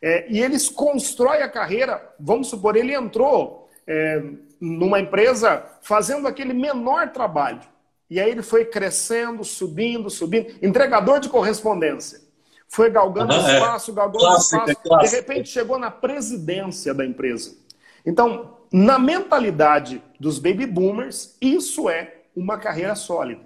[0.00, 4.22] É, e eles constroem a carreira, vamos supor, ele entrou é,
[4.60, 7.60] numa empresa fazendo aquele menor trabalho.
[8.08, 10.54] E aí ele foi crescendo, subindo, subindo.
[10.62, 12.20] Entregador de correspondência.
[12.68, 13.94] Foi galgando uhum, espaço, é.
[13.94, 15.04] galgando clássico, espaço.
[15.04, 17.56] É de repente chegou na presidência da empresa.
[18.04, 23.42] Então, na mentalidade dos baby boomers, isso é uma carreira sólida.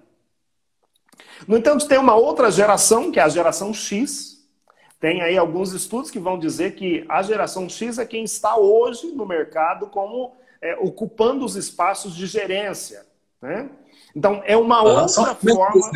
[1.47, 4.39] No entanto, tem uma outra geração, que é a geração X.
[5.01, 9.13] Tem aí alguns estudos que vão dizer que a geração X é quem está hoje
[9.13, 13.07] no mercado como é, ocupando os espaços de gerência.
[13.41, 13.71] Né?
[14.15, 15.91] Então, é uma outra forma.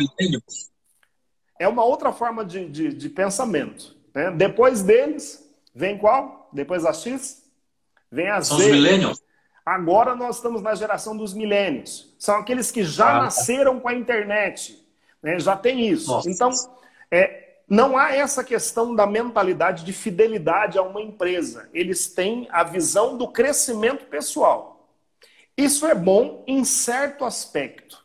[1.59, 3.95] É uma outra forma de, de, de pensamento.
[4.13, 4.31] Né?
[4.31, 6.49] Depois deles, vem qual?
[6.51, 7.43] Depois da X?
[8.11, 8.65] Vem as São Z.
[8.65, 9.23] os millennials?
[9.65, 12.13] Agora nós estamos na geração dos milênios.
[12.19, 13.19] São aqueles que já ah, tá.
[13.23, 14.85] nasceram com a internet.
[15.21, 15.39] Né?
[15.39, 16.11] Já tem isso.
[16.11, 16.29] Nossa.
[16.29, 16.49] Então,
[17.09, 17.42] é,
[17.73, 21.69] não há essa questão da mentalidade de fidelidade a uma empresa.
[21.73, 24.87] Eles têm a visão do crescimento pessoal.
[25.57, 28.03] Isso é bom em certo aspecto.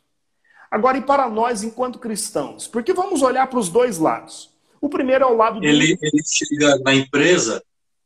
[0.69, 2.67] Agora, e para nós, enquanto cristãos?
[2.67, 4.53] Porque vamos olhar para os dois lados.
[4.79, 5.65] O primeiro é o lado do.
[5.65, 7.61] Ele, ele chega na empresa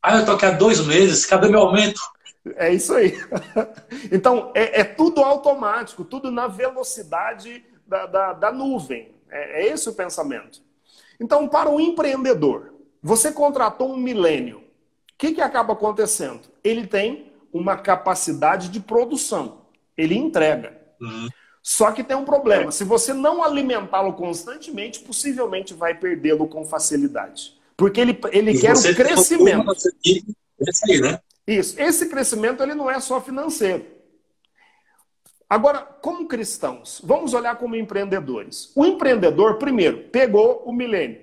[0.06, 2.02] ah, eu tô aqui há dois meses, cadê meu aumento?
[2.58, 3.18] É isso aí.
[4.12, 9.16] Então, é, é tudo automático, tudo na velocidade da, da, da nuvem.
[9.30, 10.62] É, é, esse o pensamento.
[11.24, 14.58] Então, para o empreendedor, você contratou um milênio.
[14.58, 14.62] O
[15.18, 16.42] que, que acaba acontecendo?
[16.62, 19.62] Ele tem uma capacidade de produção.
[19.98, 20.78] Ele entrega.
[21.00, 21.30] Uhum.
[21.62, 22.74] Só que tem um problema.
[22.74, 27.58] Se você não alimentá-lo constantemente, possivelmente vai perdê-lo com facilidade.
[27.78, 29.74] Porque ele, ele quer um crescimento.
[31.02, 31.20] Né?
[31.48, 31.80] Isso.
[31.80, 33.86] Esse crescimento ele não é só financeiro.
[35.50, 38.72] Agora, como cristãos, vamos olhar como empreendedores.
[38.76, 41.22] O empreendedor, primeiro, pegou o milênio.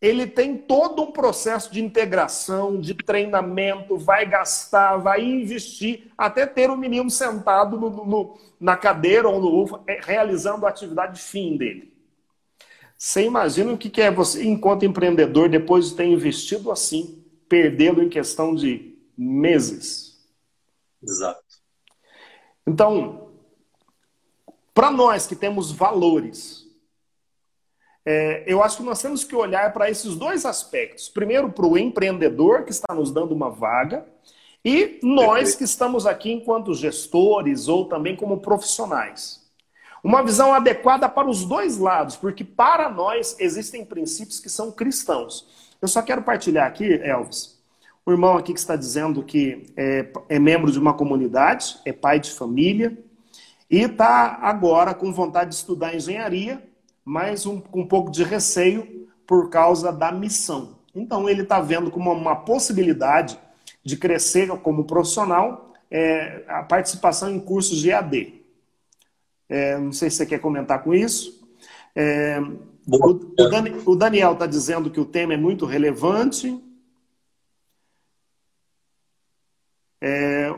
[0.00, 6.68] Ele tem todo um processo de integração, de treinamento, vai gastar, vai investir, até ter
[6.68, 11.94] o menino sentado no, no, na cadeira ou no é, realizando a atividade fim dele.
[12.96, 18.08] Você imagina o que é você, enquanto empreendedor, depois de ter investido assim, perdê-lo em
[18.08, 20.22] questão de meses?
[21.02, 21.43] Exato.
[22.66, 23.28] Então,
[24.72, 26.64] para nós que temos valores,
[28.04, 31.08] é, eu acho que nós temos que olhar para esses dois aspectos.
[31.08, 34.06] Primeiro, para o empreendedor que está nos dando uma vaga,
[34.64, 39.44] e nós que estamos aqui enquanto gestores ou também como profissionais.
[40.02, 45.46] Uma visão adequada para os dois lados, porque para nós existem princípios que são cristãos.
[45.80, 47.53] Eu só quero partilhar aqui, Elvis,
[48.06, 52.20] o irmão aqui que está dizendo que é, é membro de uma comunidade, é pai
[52.20, 52.96] de família,
[53.70, 56.62] e está agora com vontade de estudar engenharia,
[57.04, 60.78] mas um, com um pouco de receio por causa da missão.
[60.94, 63.38] Então ele está vendo como uma possibilidade
[63.82, 68.34] de crescer como profissional é, a participação em cursos de AD.
[69.48, 71.46] É, não sei se você quer comentar com isso.
[71.94, 72.40] É,
[72.86, 76.58] o, o, Dani, o, Daniel está dizendo que o tema é muito relevante.
[80.06, 80.54] É,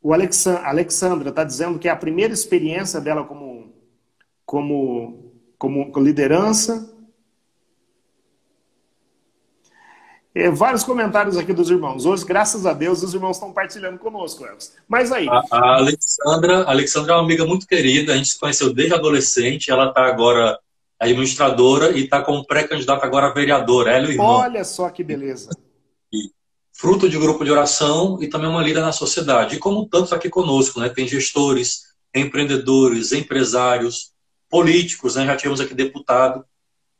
[0.00, 3.74] o Alexandra está dizendo que é a primeira experiência dela como,
[4.46, 6.88] como, como liderança.
[10.32, 12.06] É, vários comentários aqui dos irmãos.
[12.06, 14.76] Hoje, graças a Deus, os irmãos estão partilhando conosco, Elvis.
[14.86, 15.28] Mas aí.
[15.28, 18.94] A, a, Alexandra, a Alexandra é uma amiga muito querida, a gente se conheceu desde
[18.94, 20.56] adolescente, ela está agora
[21.00, 24.26] administradora e está como pré-candidato agora a vereador, ela e o irmão.
[24.26, 25.50] Olha só que beleza.
[26.12, 26.30] E
[26.82, 29.54] fruto de grupo de oração e também uma líder na sociedade.
[29.54, 30.88] E como tantos aqui conosco, né?
[30.88, 34.10] Tem gestores, empreendedores, empresários,
[34.50, 35.24] políticos, né?
[35.24, 36.44] Já tivemos aqui deputado.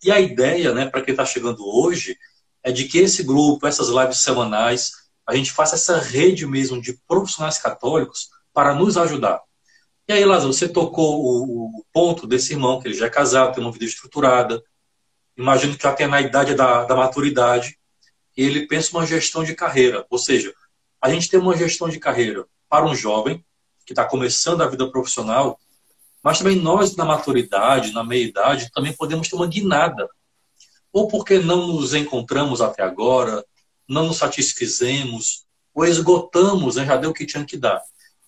[0.00, 2.16] E a ideia, né, para quem está chegando hoje,
[2.62, 4.92] é de que esse grupo, essas lives semanais,
[5.26, 9.40] a gente faça essa rede mesmo de profissionais católicos para nos ajudar.
[10.06, 13.52] E aí, Lázaro, você tocou o, o, ponto desse irmão, que ele já é casado,
[13.52, 14.62] tem uma vida estruturada,
[15.36, 17.76] imagino que já tem na idade da, da maturidade,
[18.36, 20.06] ele pensa uma gestão de carreira.
[20.10, 20.54] Ou seja,
[21.00, 23.44] a gente tem uma gestão de carreira para um jovem
[23.84, 25.58] que está começando a vida profissional,
[26.22, 30.08] mas também nós, na maturidade, na meia-idade, também podemos ter uma guinada.
[30.92, 33.44] Ou porque não nos encontramos até agora,
[33.88, 37.82] não nos satisfizemos, ou esgotamos, né, já deu o que tinha que dar.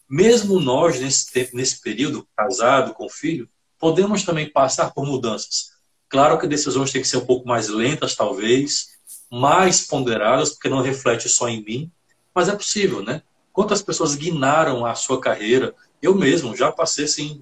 [0.08, 3.48] Mesmo nós, nesse tempo, nesse período, casado, com filho,
[3.78, 5.70] podemos também passar por mudanças.
[6.08, 8.93] Claro que decisões têm que ser um pouco mais lentas, talvez,
[9.30, 11.90] mais ponderadas, porque não reflete só em mim,
[12.34, 13.22] mas é possível, né?
[13.52, 15.74] Quantas pessoas guinaram a sua carreira?
[16.02, 17.40] Eu mesmo já passei assim,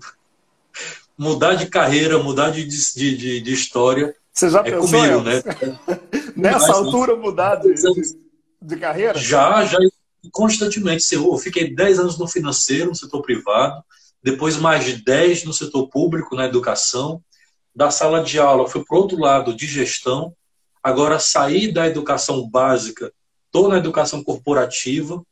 [1.16, 4.14] mudar de carreira, mudar de, de, de, de história.
[4.32, 5.42] Você já é pensou, comigo, né?
[6.36, 7.74] Nessa mas, altura mudar de,
[8.60, 9.18] de, carreira?
[9.18, 9.78] Já, já
[10.30, 11.14] constantemente.
[11.14, 13.82] Eu fiquei 10 anos no financeiro, no setor privado,
[14.22, 17.22] depois mais de 10 no setor público, na educação.
[17.74, 20.34] Da sala de aula, fui para o outro lado de gestão.
[20.82, 23.12] Agora saí da educação básica,
[23.46, 25.22] estou na educação corporativa,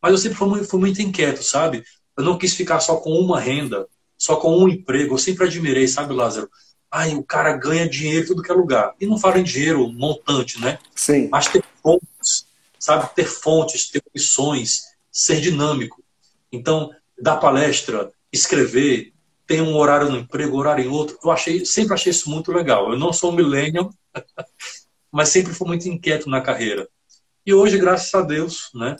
[0.00, 1.84] mas eu sempre fui muito, fui muito inquieto, sabe?
[2.16, 3.86] Eu não quis ficar só com uma renda,
[4.16, 5.14] só com um emprego.
[5.14, 6.50] Eu sempre admirei, sabe, Lázaro?
[6.90, 8.94] Ai, o cara ganha dinheiro em tudo que é lugar.
[9.00, 10.78] E não fala em dinheiro montante, né?
[10.94, 11.28] Sim.
[11.30, 12.46] Mas ter fontes,
[12.78, 13.08] sabe?
[13.14, 16.02] Ter fontes, ter opções, ser dinâmico.
[16.52, 16.90] Então,
[17.20, 19.12] dar palestra, escrever,
[19.46, 22.92] ter um horário no emprego, horário em outro, eu achei, sempre achei isso muito legal.
[22.92, 23.92] Eu não sou um millennial,
[25.10, 26.88] mas sempre fui muito inquieto na carreira.
[27.44, 28.96] E hoje, graças a Deus, né,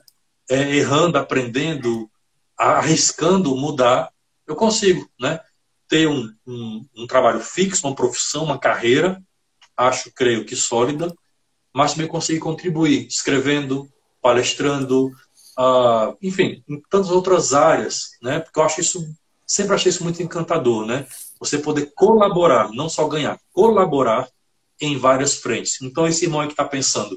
[0.48, 2.10] é, errando, aprendendo,
[2.56, 4.10] arriscando mudar,
[4.46, 5.40] eu consigo né,
[5.88, 9.22] ter um, um, um trabalho fixo, uma profissão, uma carreira,
[9.76, 11.14] acho, creio que sólida,
[11.72, 13.88] mas também conseguir contribuir, escrevendo,
[14.20, 15.06] palestrando,
[15.58, 18.40] uh, enfim, em tantas outras áreas, né?
[18.40, 19.14] Porque eu acho isso,
[19.46, 21.06] sempre achei isso muito encantador, né?
[21.38, 24.28] Você poder colaborar, não só ganhar, colaborar
[24.80, 25.80] em várias frentes.
[25.82, 27.16] Então, esse irmão que está pensando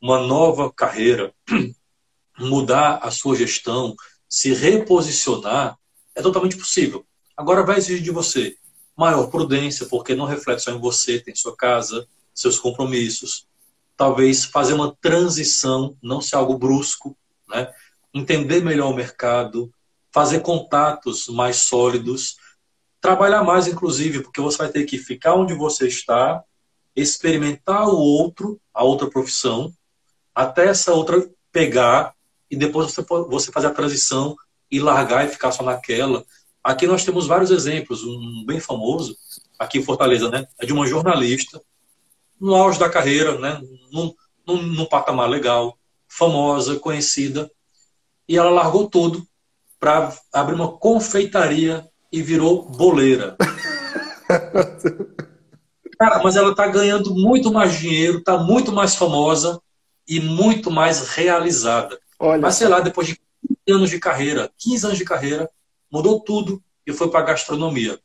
[0.00, 1.32] uma nova carreira,
[2.38, 3.96] mudar a sua gestão,
[4.28, 5.76] se reposicionar,
[6.14, 7.04] é totalmente possível.
[7.36, 8.56] Agora vai exigir de você
[8.96, 13.46] maior prudência, porque não reflete só em você, tem sua casa, seus compromissos,
[13.96, 17.16] talvez fazer uma transição, não ser algo brusco,
[17.48, 17.72] né?
[18.12, 19.72] entender melhor o mercado,
[20.12, 22.36] fazer contatos mais sólidos,
[23.00, 26.42] trabalhar mais, inclusive, porque você vai ter que ficar onde você está,
[27.00, 29.72] experimentar o outro, a outra profissão,
[30.34, 32.14] até essa outra pegar
[32.50, 34.36] e depois você, você fazer a transição
[34.70, 36.24] e largar e ficar só naquela.
[36.62, 39.16] Aqui nós temos vários exemplos, um bem famoso,
[39.58, 40.46] aqui em Fortaleza, né?
[40.60, 41.60] É de uma jornalista
[42.40, 43.60] no auge da carreira, né?
[43.92, 44.14] num,
[44.46, 47.50] num, num patamar legal, famosa, conhecida,
[48.28, 49.26] e ela largou tudo
[49.80, 53.36] para abrir uma confeitaria e virou boleira.
[55.98, 59.60] Cara, mas ela está ganhando muito mais dinheiro, está muito mais famosa
[60.06, 61.98] e muito mais realizada.
[62.18, 62.40] Olha.
[62.40, 65.50] Mas sei lá, depois de 15 anos de carreira, 15 anos de carreira,
[65.90, 67.98] mudou tudo e foi para a gastronomia.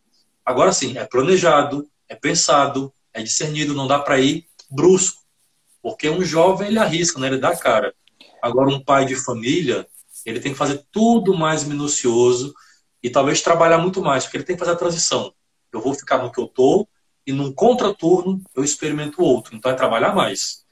[0.44, 5.22] Agora sim, é planejado, é pensado, é discernido, não dá para ir brusco.
[5.82, 7.28] Porque um jovem, ele arrisca, né?
[7.28, 7.94] ele dá cara.
[8.42, 9.88] Agora, um pai de família,
[10.26, 12.54] ele tem que fazer tudo mais minucioso
[13.02, 15.34] e talvez trabalhar muito mais, porque ele tem que fazer a transição.
[15.72, 16.88] Eu vou ficar no que eu estou
[17.26, 19.56] e num contraturno eu experimento outro.
[19.56, 20.64] Então, é trabalhar mais.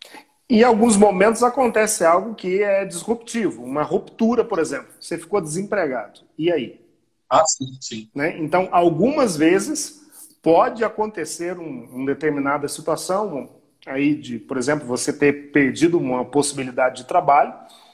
[0.49, 4.89] Em alguns momentos acontece algo que é disruptivo, uma ruptura, por exemplo.
[4.99, 6.22] Você ficou desempregado.
[6.38, 6.82] E aí?
[7.30, 8.10] Ah, sim, sim.
[8.14, 8.38] Né?
[8.38, 10.02] Então, algumas vezes
[10.41, 13.49] pode acontecer um, uma determinada situação
[13.86, 17.54] aí de, por exemplo, você ter perdido uma possibilidade de trabalho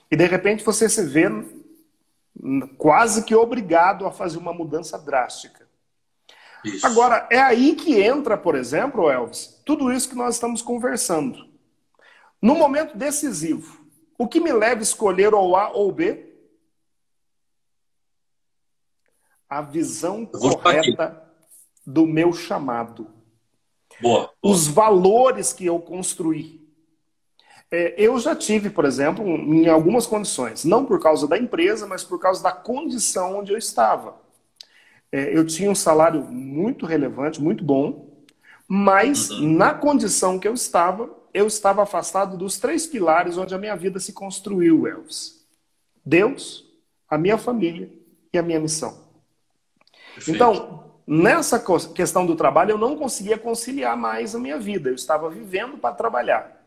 [0.10, 1.30] e de repente você se vê
[2.78, 5.67] quase que obrigado a fazer uma mudança drástica.
[6.68, 6.86] Isso.
[6.86, 11.48] Agora, é aí que entra, por exemplo, Elvis, tudo isso que nós estamos conversando.
[12.42, 13.86] No momento decisivo,
[14.18, 16.26] o que me leva a escolher ou A ou B?
[19.50, 21.24] A visão correta
[21.86, 23.08] do meu chamado.
[24.02, 24.32] Boa.
[24.42, 26.68] Os valores que eu construí.
[27.72, 32.04] É, eu já tive, por exemplo, em algumas condições, não por causa da empresa, mas
[32.04, 34.27] por causa da condição onde eu estava.
[35.12, 38.08] É, eu tinha um salário muito relevante, muito bom,
[38.68, 39.54] Mas, uhum.
[39.54, 44.00] na condição que eu estava, eu estava afastado dos três pilares onde a minha vida
[44.00, 45.46] se construiu, Elvis.
[46.06, 46.66] Deus,
[47.10, 47.90] a minha família
[48.34, 49.08] e a minha missão.
[50.16, 50.36] Perfeito.
[50.36, 54.90] Então, nessa questão do trabalho, eu não conseguia conciliar mais a minha vida.
[54.90, 56.58] Eu estava vivendo para trabalhar.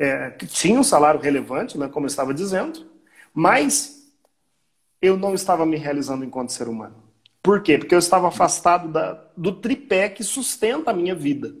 [0.00, 2.86] É, tinha um salário relevante, né, como eu estava dizendo,
[3.32, 4.12] mas
[5.00, 7.07] eu não estava me realizando enquanto ser humano.
[7.48, 7.78] Por quê?
[7.78, 11.54] Porque eu estava afastado da, do tripé que sustenta a minha vida.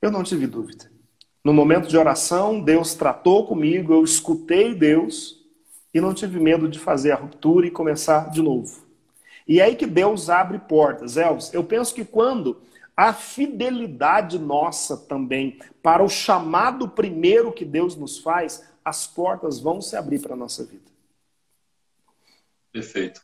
[0.00, 0.88] Eu não tive dúvida.
[1.42, 5.44] No momento de oração, Deus tratou comigo, eu escutei Deus
[5.92, 8.86] e não tive medo de fazer a ruptura e começar de novo.
[9.44, 11.16] E é aí que Deus abre portas.
[11.16, 12.62] Elvis, eu penso que quando
[12.96, 19.80] a fidelidade nossa também para o chamado primeiro que Deus nos faz, as portas vão
[19.80, 20.88] se abrir para a nossa vida.
[22.70, 23.20] Perfeito.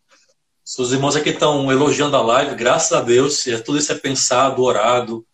[0.69, 4.64] Seus irmãos aqui estão elogiando a live, graças a Deus, é, tudo isso é pensado,
[4.64, 5.25] orado,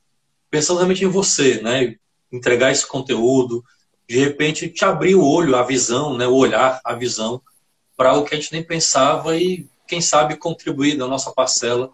[0.51, 1.97] pensando realmente em você, né?
[2.31, 3.65] Entregar esse conteúdo,
[4.07, 6.27] de repente te abrir o olho, a visão, né?
[6.27, 7.41] o olhar, a visão,
[7.97, 11.91] para o que a gente nem pensava e, quem sabe, contribuir na nossa parcela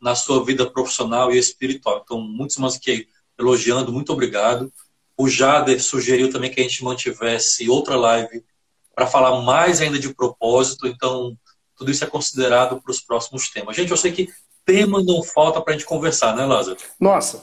[0.00, 2.02] na sua vida profissional e espiritual.
[2.04, 3.06] Então, muitos irmãos aqui
[3.38, 4.72] elogiando, muito obrigado.
[5.16, 8.42] O Jader sugeriu também que a gente mantivesse outra live
[8.96, 11.38] para falar mais ainda de propósito, então
[11.80, 13.74] tudo isso é considerado para os próximos temas.
[13.74, 14.28] Gente, eu sei que
[14.66, 16.76] tema não falta para a gente conversar, né, Lázaro?
[17.00, 17.42] Nossa.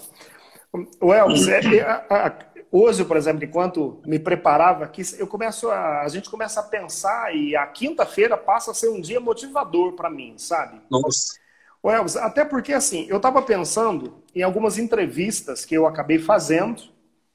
[1.01, 2.33] O Elvis, é, é,
[2.71, 7.35] hoje, por exemplo, enquanto me preparava aqui, eu começo a, a gente começa a pensar
[7.35, 10.79] e a quinta-feira passa a ser um dia motivador para mim, sabe?
[10.87, 11.33] Nossa.
[11.81, 16.83] O Elvis, até porque assim, eu estava pensando em algumas entrevistas que eu acabei fazendo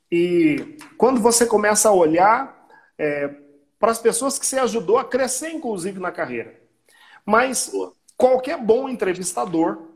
[0.08, 2.64] e quando você começa a olhar
[2.96, 3.28] é,
[3.76, 6.61] para as pessoas que você ajudou a crescer, inclusive, na carreira.
[7.24, 7.72] Mas
[8.16, 9.88] qualquer bom entrevistador,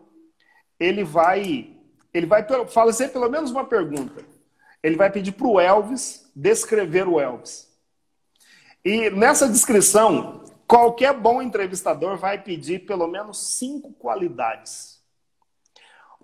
[0.78, 1.70] ele vai,
[2.12, 4.24] ele vai fazer pelo menos uma pergunta.
[4.82, 7.66] Ele vai pedir para o Elvis descrever o Elvis.
[8.84, 15.00] E nessa descrição, qualquer bom entrevistador vai pedir pelo menos cinco qualidades.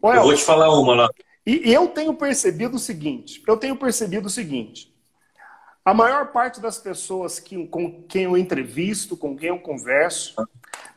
[0.02, 1.10] Elvis, eu vou te falar uma lá.
[1.44, 4.92] E eu tenho percebido o seguinte: eu tenho percebido o seguinte.
[5.84, 10.36] A maior parte das pessoas que, com quem eu entrevisto, com quem eu converso,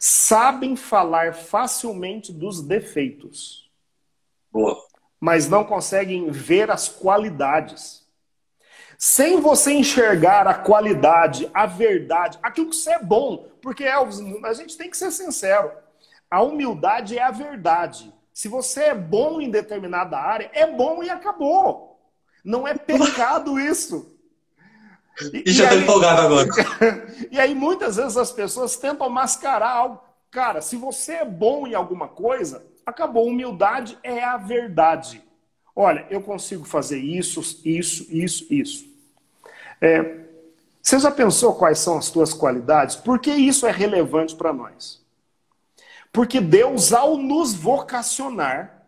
[0.06, 3.72] sabem falar facilmente dos defeitos.
[4.52, 4.78] Boa.
[5.20, 8.06] Mas não conseguem ver as qualidades.
[9.00, 14.54] Sem você enxergar a qualidade, a verdade, aquilo que você é bom, porque Elvis, a
[14.54, 15.72] gente tem que ser sincero.
[16.30, 18.14] A humildade é a verdade.
[18.32, 22.00] Se você é bom em determinada área, é bom e acabou.
[22.44, 24.15] Não é pecado isso.
[25.34, 26.50] E, e já estou empolgado agora.
[27.32, 30.02] e aí, muitas vezes, as pessoas tentam mascarar algo.
[30.30, 33.28] Cara, se você é bom em alguma coisa, acabou.
[33.28, 35.24] Humildade é a verdade.
[35.76, 38.86] Olha, eu consigo fazer isso, isso, isso, isso.
[39.82, 40.26] É,
[40.82, 42.96] você já pensou quais são as tuas qualidades?
[42.96, 45.04] Por que isso é relevante para nós?
[46.12, 48.86] Porque Deus, ao nos vocacionar,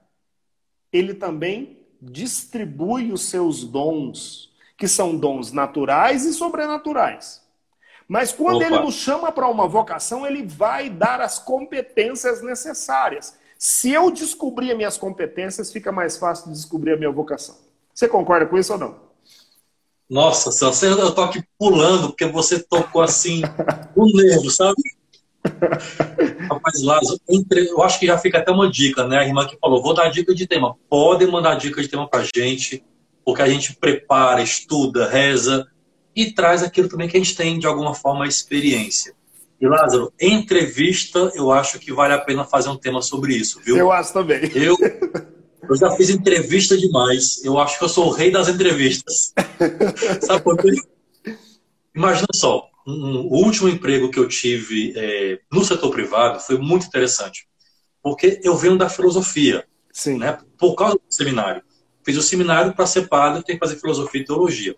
[0.94, 4.47] Ele também distribui os seus dons
[4.78, 7.42] que são dons naturais e sobrenaturais.
[8.08, 8.66] Mas quando Opa.
[8.66, 13.36] ele nos chama para uma vocação, ele vai dar as competências necessárias.
[13.58, 17.58] Se eu descobrir as minhas competências, fica mais fácil de descobrir a minha vocação.
[17.94, 19.08] Você concorda com isso ou não?
[20.10, 20.52] Nossa,
[20.86, 23.42] eu tô aqui pulando porque você tocou assim
[23.96, 24.82] o nervo, sabe?
[26.50, 27.20] Rapaz, Lázaro,
[27.52, 29.18] eu acho que já fica até uma dica, né?
[29.18, 30.78] A irmã que falou, vou dar dica de tema.
[30.90, 32.86] Podem mandar dica de tema pra gente
[33.28, 35.68] porque a gente prepara, estuda, reza
[36.16, 39.14] e traz aquilo também que a gente tem, de alguma forma, a experiência.
[39.60, 43.76] E Lázaro, entrevista, eu acho que vale a pena fazer um tema sobre isso, viu?
[43.76, 44.50] Eu acho também.
[44.56, 44.78] Eu,
[45.70, 47.44] eu já fiz entrevista demais.
[47.44, 49.34] Eu acho que eu sou o rei das entrevistas.
[50.26, 50.72] Sabe por quê?
[51.94, 56.88] Imagina só, um, o último emprego que eu tive é, no setor privado foi muito
[56.88, 57.46] interessante.
[58.02, 59.66] Porque eu venho da filosofia.
[59.92, 60.18] Sim.
[60.18, 61.67] Né, por causa do seminário.
[62.08, 64.78] Fiz o seminário para ser padre, tem que fazer filosofia e teologia.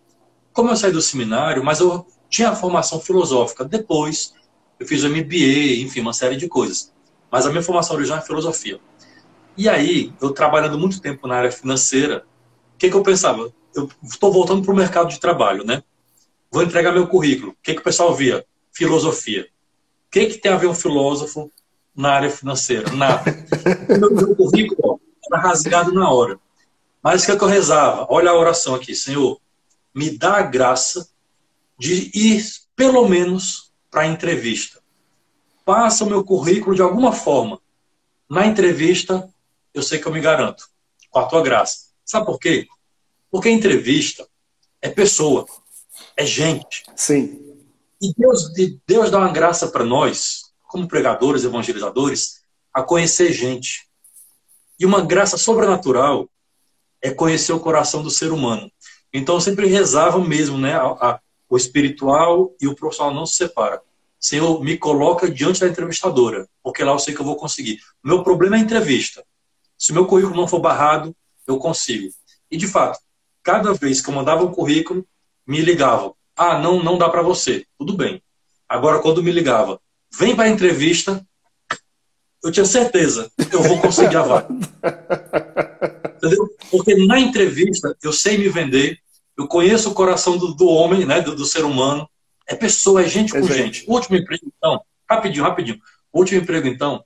[0.51, 3.63] Como eu saí do seminário, mas eu tinha a formação filosófica.
[3.63, 4.33] Depois,
[4.79, 6.91] eu fiz o MBA, enfim, uma série de coisas.
[7.29, 8.79] Mas a minha formação original é filosofia.
[9.55, 12.25] E aí, eu trabalhando muito tempo na área financeira,
[12.73, 13.53] o que, que eu pensava?
[13.75, 15.83] Eu estou voltando para o mercado de trabalho, né?
[16.51, 17.51] Vou entregar meu currículo.
[17.51, 18.43] O que, que o pessoal via?
[18.71, 19.43] Filosofia.
[20.07, 21.51] O que, que tem a ver um filósofo
[21.95, 22.91] na área financeira?
[22.91, 23.23] Nada.
[23.87, 24.99] meu, meu currículo
[25.31, 26.39] era rasgado na hora.
[27.01, 28.05] Mas o que, é que eu rezava?
[28.09, 29.39] Olha a oração aqui, Senhor,
[29.93, 31.09] me dá a graça
[31.77, 32.43] de ir
[32.75, 34.81] pelo menos para a entrevista.
[35.65, 37.61] Passa o meu currículo de alguma forma.
[38.29, 39.29] Na entrevista,
[39.73, 40.69] eu sei que eu me garanto.
[41.09, 41.89] com a tua graça.
[42.05, 42.67] Sabe por quê?
[43.31, 44.27] Porque entrevista
[44.81, 45.45] é pessoa,
[46.15, 46.83] é gente.
[46.95, 47.57] Sim.
[48.01, 48.51] E Deus,
[48.87, 52.43] Deus dá uma graça para nós, como pregadores, evangelizadores,
[52.73, 53.87] a conhecer gente.
[54.79, 56.29] E uma graça sobrenatural
[57.01, 58.71] é conhecer o coração do ser humano.
[59.13, 60.73] Então eu sempre rezava mesmo, né?
[60.73, 61.19] A, a,
[61.49, 63.81] o espiritual e o profissional não se separam.
[64.19, 67.79] Senhor, me coloca diante da entrevistadora, porque lá eu sei que eu vou conseguir.
[68.03, 69.23] O meu problema é a entrevista.
[69.77, 71.15] Se o meu currículo não for barrado,
[71.47, 72.13] eu consigo.
[72.51, 72.99] E de fato,
[73.41, 75.05] cada vez que eu mandava um currículo,
[75.47, 76.13] me ligavam.
[76.35, 77.65] Ah, não, não dá para você.
[77.77, 78.21] Tudo bem.
[78.67, 79.79] Agora, quando me ligava,
[80.17, 81.25] vem para a entrevista,
[82.43, 84.47] eu tinha certeza, eu vou conseguir a vaga.
[86.19, 86.53] Entendeu?
[86.69, 88.99] Porque na entrevista eu sei me vender,
[89.37, 92.07] eu conheço o coração do, do homem, né, do, do, ser humano.
[92.45, 93.85] É pessoa, é gente com gente.
[93.87, 95.79] O último emprego, então, rapidinho, rapidinho.
[96.11, 97.03] O último emprego, então,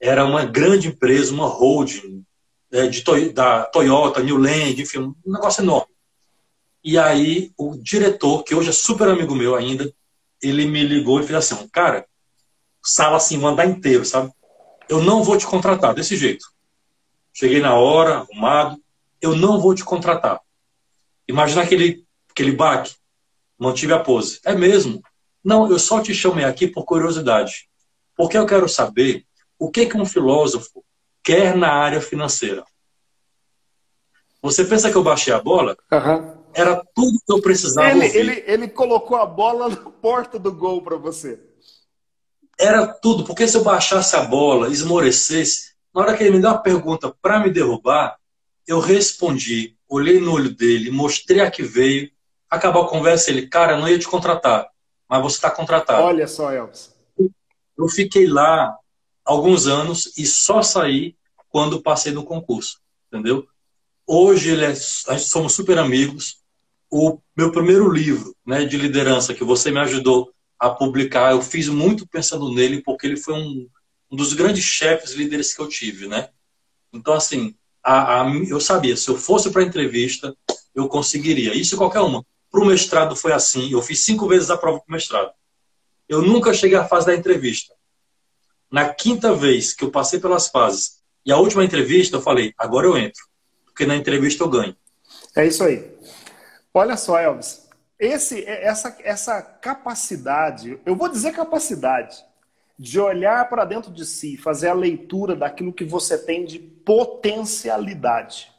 [0.00, 2.24] era uma grande empresa, uma holding
[2.72, 3.02] é, de,
[3.32, 5.92] da Toyota, New Land, enfim, um negócio enorme.
[6.82, 9.92] E aí o diretor, que hoje é super amigo meu ainda,
[10.42, 12.06] ele me ligou e fez assim, cara,
[12.82, 14.32] sala assim, um andar inteiro, sabe?
[14.88, 16.46] Eu não vou te contratar desse jeito.
[17.38, 18.82] Cheguei na hora, arrumado,
[19.22, 20.40] eu não vou te contratar.
[21.28, 22.96] Imagina aquele, aquele baque.
[23.56, 24.40] Mantive a pose.
[24.44, 25.00] É mesmo?
[25.44, 27.68] Não, eu só te chamei aqui por curiosidade.
[28.16, 29.24] Porque eu quero saber
[29.56, 30.84] o que, que um filósofo
[31.22, 32.64] quer na área financeira.
[34.42, 35.76] Você pensa que eu baixei a bola?
[35.92, 36.38] Uhum.
[36.52, 40.82] Era tudo que eu precisava ele, ele, ele colocou a bola na porta do gol
[40.82, 41.38] para você.
[42.58, 46.50] Era tudo, porque se eu baixasse a bola, esmorecesse, na hora que ele me deu
[46.50, 48.18] uma pergunta para me derrubar,
[48.66, 52.10] eu respondi, olhei no olho dele, mostrei a que veio,
[52.50, 54.68] acabou a conversa, ele, cara, não ia te contratar,
[55.08, 56.02] mas você está contratado.
[56.02, 56.94] Olha só, Elvis.
[57.76, 58.76] Eu fiquei lá
[59.24, 61.16] alguns anos e só saí
[61.48, 63.46] quando passei no concurso, entendeu?
[64.06, 66.38] Hoje ele é, somos super amigos.
[66.90, 71.32] O meu primeiro livro né, de liderança que você me ajudou a publicar.
[71.32, 73.68] Eu fiz muito pensando nele, porque ele foi um,
[74.10, 76.28] um dos grandes chefes líderes que eu tive, né?
[76.92, 80.34] Então, assim, a, a, eu sabia, se eu fosse para a entrevista,
[80.74, 81.54] eu conseguiria.
[81.54, 82.24] Isso qualquer uma.
[82.50, 83.70] Para o mestrado foi assim.
[83.70, 85.32] Eu fiz cinco vezes a prova para o mestrado.
[86.08, 87.74] Eu nunca cheguei à fase da entrevista.
[88.70, 92.86] Na quinta vez que eu passei pelas fases e a última entrevista, eu falei, agora
[92.86, 93.22] eu entro.
[93.64, 94.76] Porque na entrevista eu ganho.
[95.36, 95.90] É isso aí.
[96.72, 97.68] Olha só, Elvis.
[97.98, 102.16] Esse, é, essa, essa capacidade, eu vou dizer capacidade,
[102.78, 108.52] de olhar para dentro de si, fazer a leitura daquilo que você tem de potencialidade.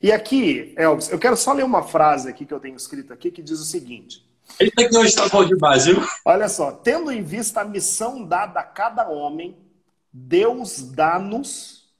[0.00, 3.30] E aqui, Elvis, eu quero só ler uma frase aqui que eu tenho escrito aqui
[3.30, 4.26] que diz o seguinte.
[4.58, 6.02] Eita que hoje está bom demais, viu?
[6.24, 9.56] Olha só, tendo em vista a missão dada a cada homem,
[10.12, 11.90] Deus dá-nos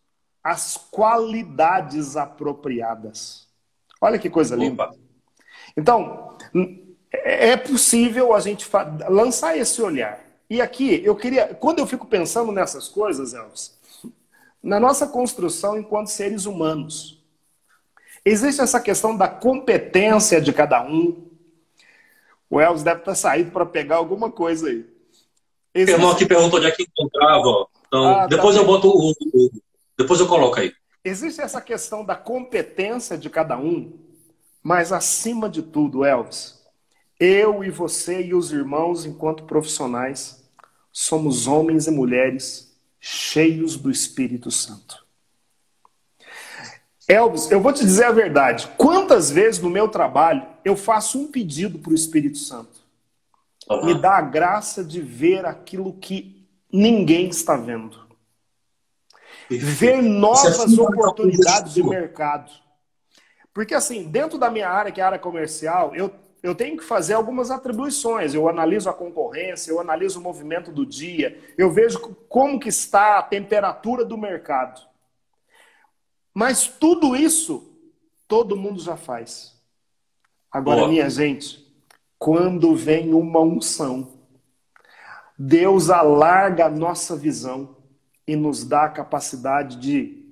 [0.42, 3.48] as qualidades apropriadas.
[4.00, 4.90] Olha que coisa linda.
[5.76, 6.36] Então,
[7.10, 8.66] é possível a gente
[9.08, 10.25] lançar esse olhar.
[10.48, 13.76] E aqui, eu queria, quando eu fico pensando nessas coisas, Elvis,
[14.62, 17.22] na nossa construção enquanto seres humanos,
[18.24, 21.26] existe essa questão da competência de cada um.
[22.48, 24.86] O Elvis deve estar saído para pegar alguma coisa aí.
[25.74, 25.94] Existe...
[25.94, 27.66] O irmão aqui perguntou onde é que encontrava.
[27.86, 29.50] Então, ah, tá depois tá eu boto o, o.
[29.98, 30.72] Depois eu coloco aí.
[31.04, 34.06] Existe essa questão da competência de cada um
[34.66, 36.60] mas acima de tudo, Elvis,
[37.20, 40.35] eu e você e os irmãos, enquanto profissionais,
[40.98, 45.04] somos homens e mulheres cheios do Espírito Santo.
[47.06, 48.66] Elvis, eu vou te dizer a verdade.
[48.78, 52.80] Quantas vezes no meu trabalho eu faço um pedido para o Espírito Santo?
[53.68, 53.84] Uhum.
[53.84, 58.06] Me dá a graça de ver aquilo que ninguém está vendo.
[59.50, 62.50] Ver novas oportunidades de mercado
[63.56, 66.12] porque, assim, dentro da minha área, que é a área comercial, eu,
[66.46, 68.32] eu tenho que fazer algumas atribuições.
[68.32, 73.18] Eu analiso a concorrência, eu analiso o movimento do dia, eu vejo como que está
[73.18, 74.80] a temperatura do mercado.
[76.32, 77.76] Mas tudo isso,
[78.28, 79.60] todo mundo já faz.
[80.48, 80.88] Agora, Boa.
[80.88, 81.66] minha gente,
[82.16, 84.20] quando vem uma unção,
[85.36, 87.76] Deus alarga a nossa visão
[88.24, 90.25] e nos dá a capacidade de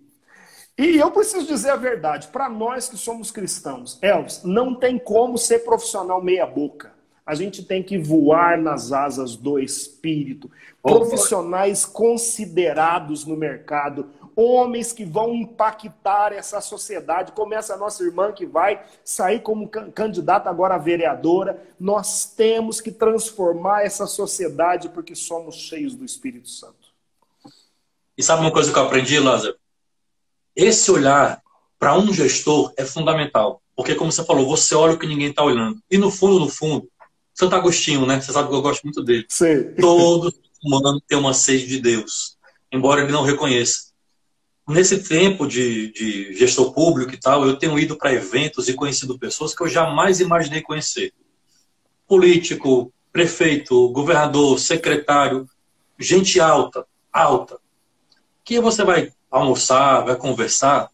[0.77, 5.39] e eu preciso dizer a verdade, para nós que somos cristãos, Elvis, não tem como
[5.39, 6.93] ser profissional meia-boca.
[7.27, 10.51] A gente tem que voar nas asas do espírito.
[10.83, 18.45] Profissionais considerados no mercado, homens que vão impactar essa sociedade, como essa nossa irmã que
[18.45, 21.63] vai sair como candidata agora a vereadora.
[21.81, 26.93] Nós temos que transformar essa sociedade porque somos cheios do Espírito Santo.
[28.19, 29.57] E sabe uma coisa que eu aprendi, Lázaro?
[30.55, 31.43] Esse olhar
[31.79, 33.61] para um gestor é fundamental.
[33.77, 35.79] Porque, como você falou, você olha o que ninguém está olhando.
[35.91, 36.89] E no fundo, no fundo,
[37.35, 38.21] Santo Agostinho, né?
[38.21, 39.27] Você sabe que eu gosto muito dele.
[39.29, 39.75] Sim.
[39.81, 40.33] Todo
[40.65, 42.37] humano tem uma sede de Deus,
[42.73, 43.93] embora ele não reconheça.
[44.67, 49.19] Nesse tempo de, de gestor público e tal, eu tenho ido para eventos e conhecido
[49.19, 51.13] pessoas que eu jamais imaginei conhecer.
[52.07, 55.47] Político, prefeito, governador, secretário,
[55.99, 57.59] gente alta, alta.
[58.43, 60.89] Que você vai almoçar, vai conversar,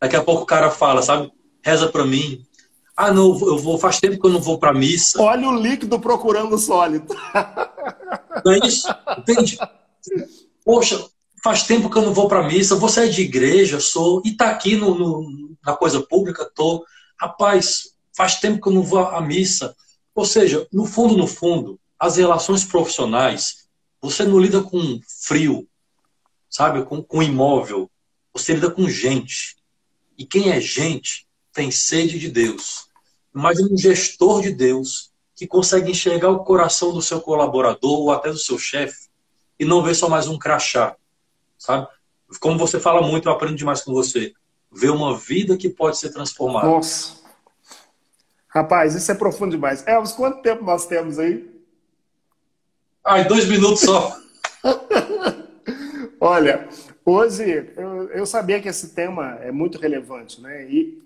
[0.00, 1.30] daqui a pouco o cara fala, sabe?
[1.64, 2.44] Reza para mim,
[2.96, 5.20] ah, não, eu vou, faz tempo que eu não vou para missa.
[5.20, 7.14] Olha o líquido procurando o sólido.
[8.44, 8.88] Não é isso?
[9.18, 9.58] Entende?
[10.64, 11.04] Poxa,
[11.42, 14.50] faz tempo que eu não vou para missa, vou sair de igreja, sou, e tá
[14.50, 16.84] aqui no, no, na coisa pública, tô.
[17.20, 19.74] Rapaz, faz tempo que eu não vou à missa.
[20.14, 23.68] Ou seja, no fundo, no fundo, as relações profissionais,
[24.00, 25.66] você não lida com frio,
[26.52, 26.84] sabe?
[26.84, 27.90] Com, com imóvel.
[28.34, 29.56] Você lida com gente.
[30.16, 32.86] E quem é gente tem sede de Deus.
[33.34, 38.30] Imagina um gestor de Deus que consegue enxergar o coração do seu colaborador ou até
[38.30, 39.08] do seu chefe
[39.58, 40.94] e não ver só mais um crachá,
[41.58, 41.88] sabe?
[42.38, 44.34] Como você fala muito, eu aprendo demais com você.
[44.70, 46.68] Ver uma vida que pode ser transformada.
[46.68, 47.20] Nossa.
[48.48, 49.86] Rapaz, isso é profundo demais.
[49.86, 51.50] Elvis, quanto tempo nós temos aí?
[53.04, 54.16] Ai, dois minutos só.
[56.24, 56.68] Olha,
[57.04, 60.70] hoje eu, eu, sabia que esse tema é muito relevante, né?
[60.70, 61.02] E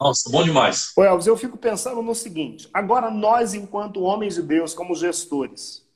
[0.00, 0.90] nossa, bom demais.
[0.96, 5.86] Ô Elvis, eu fico pensando no seguinte: agora nós, enquanto homens de Deus, como gestores,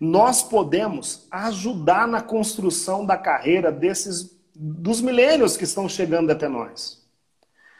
[0.00, 7.04] nós podemos ajudar na construção da carreira desses dos milênios que estão chegando até nós.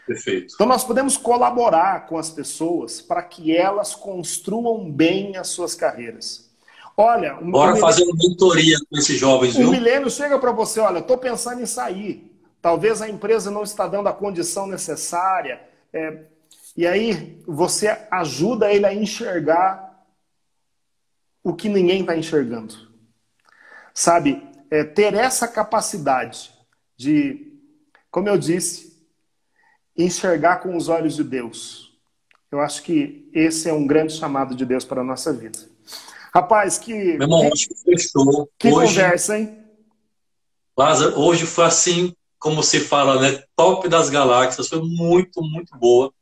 [0.06, 0.52] Perfeito.
[0.54, 6.43] Então nós podemos colaborar com as pessoas para que elas construam bem as suas carreiras.
[6.97, 9.68] Olha, um bora fazer uma mentoria com esses jovens, viu?
[9.68, 12.30] Um milênio chega para você, olha, estou pensando em sair.
[12.62, 15.61] Talvez a empresa não está dando a condição necessária.
[15.92, 16.24] É,
[16.76, 20.05] e aí você ajuda ele a enxergar
[21.42, 22.74] o que ninguém está enxergando.
[23.92, 26.53] Sabe, é, ter essa capacidade
[26.97, 27.53] de,
[28.11, 29.05] como eu disse,
[29.97, 31.92] enxergar com os olhos de Deus.
[32.51, 35.73] Eu acho que esse é um grande chamado de Deus para a nossa vida.
[36.35, 36.93] Rapaz, que.
[36.93, 38.51] Meu irmão, que fechou.
[38.59, 39.59] Que hoje, conversa, hein?
[40.76, 46.12] Lázaro, hoje foi assim como se fala, né, top das galáxias, foi muito, muito boa.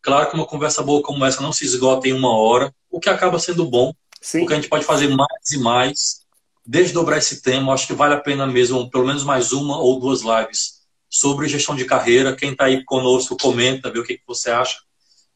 [0.00, 3.08] Claro que uma conversa boa como essa não se esgota em uma hora, o que
[3.08, 4.40] acaba sendo bom, Sim.
[4.40, 6.20] porque a gente pode fazer mais e mais,
[6.64, 7.72] desdobrar esse tema.
[7.72, 11.74] Acho que vale a pena mesmo, pelo menos mais uma ou duas lives sobre gestão
[11.74, 12.36] de carreira.
[12.36, 14.78] Quem está aí conosco, comenta, vê o que, que você acha.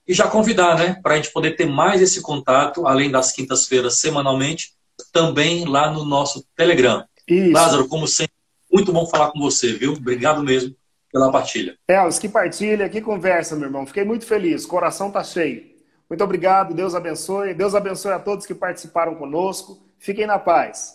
[0.06, 3.98] E já convidar, né, para a gente poder ter mais esse contato, além das quintas-feiras
[3.98, 4.72] semanalmente,
[5.12, 7.04] também lá no nosso Telegram.
[7.26, 7.52] Isso.
[7.52, 8.34] Lázaro, como sempre,
[8.72, 9.92] muito bom falar com você, viu?
[9.92, 10.74] Obrigado mesmo
[11.12, 11.76] pela partilha.
[11.88, 13.86] Elas, que partilha, que conversa, meu irmão.
[13.86, 15.64] Fiquei muito feliz, coração tá cheio.
[16.08, 17.54] Muito obrigado, Deus abençoe.
[17.54, 19.78] Deus abençoe a todos que participaram conosco.
[19.98, 20.84] Fiquem na paz.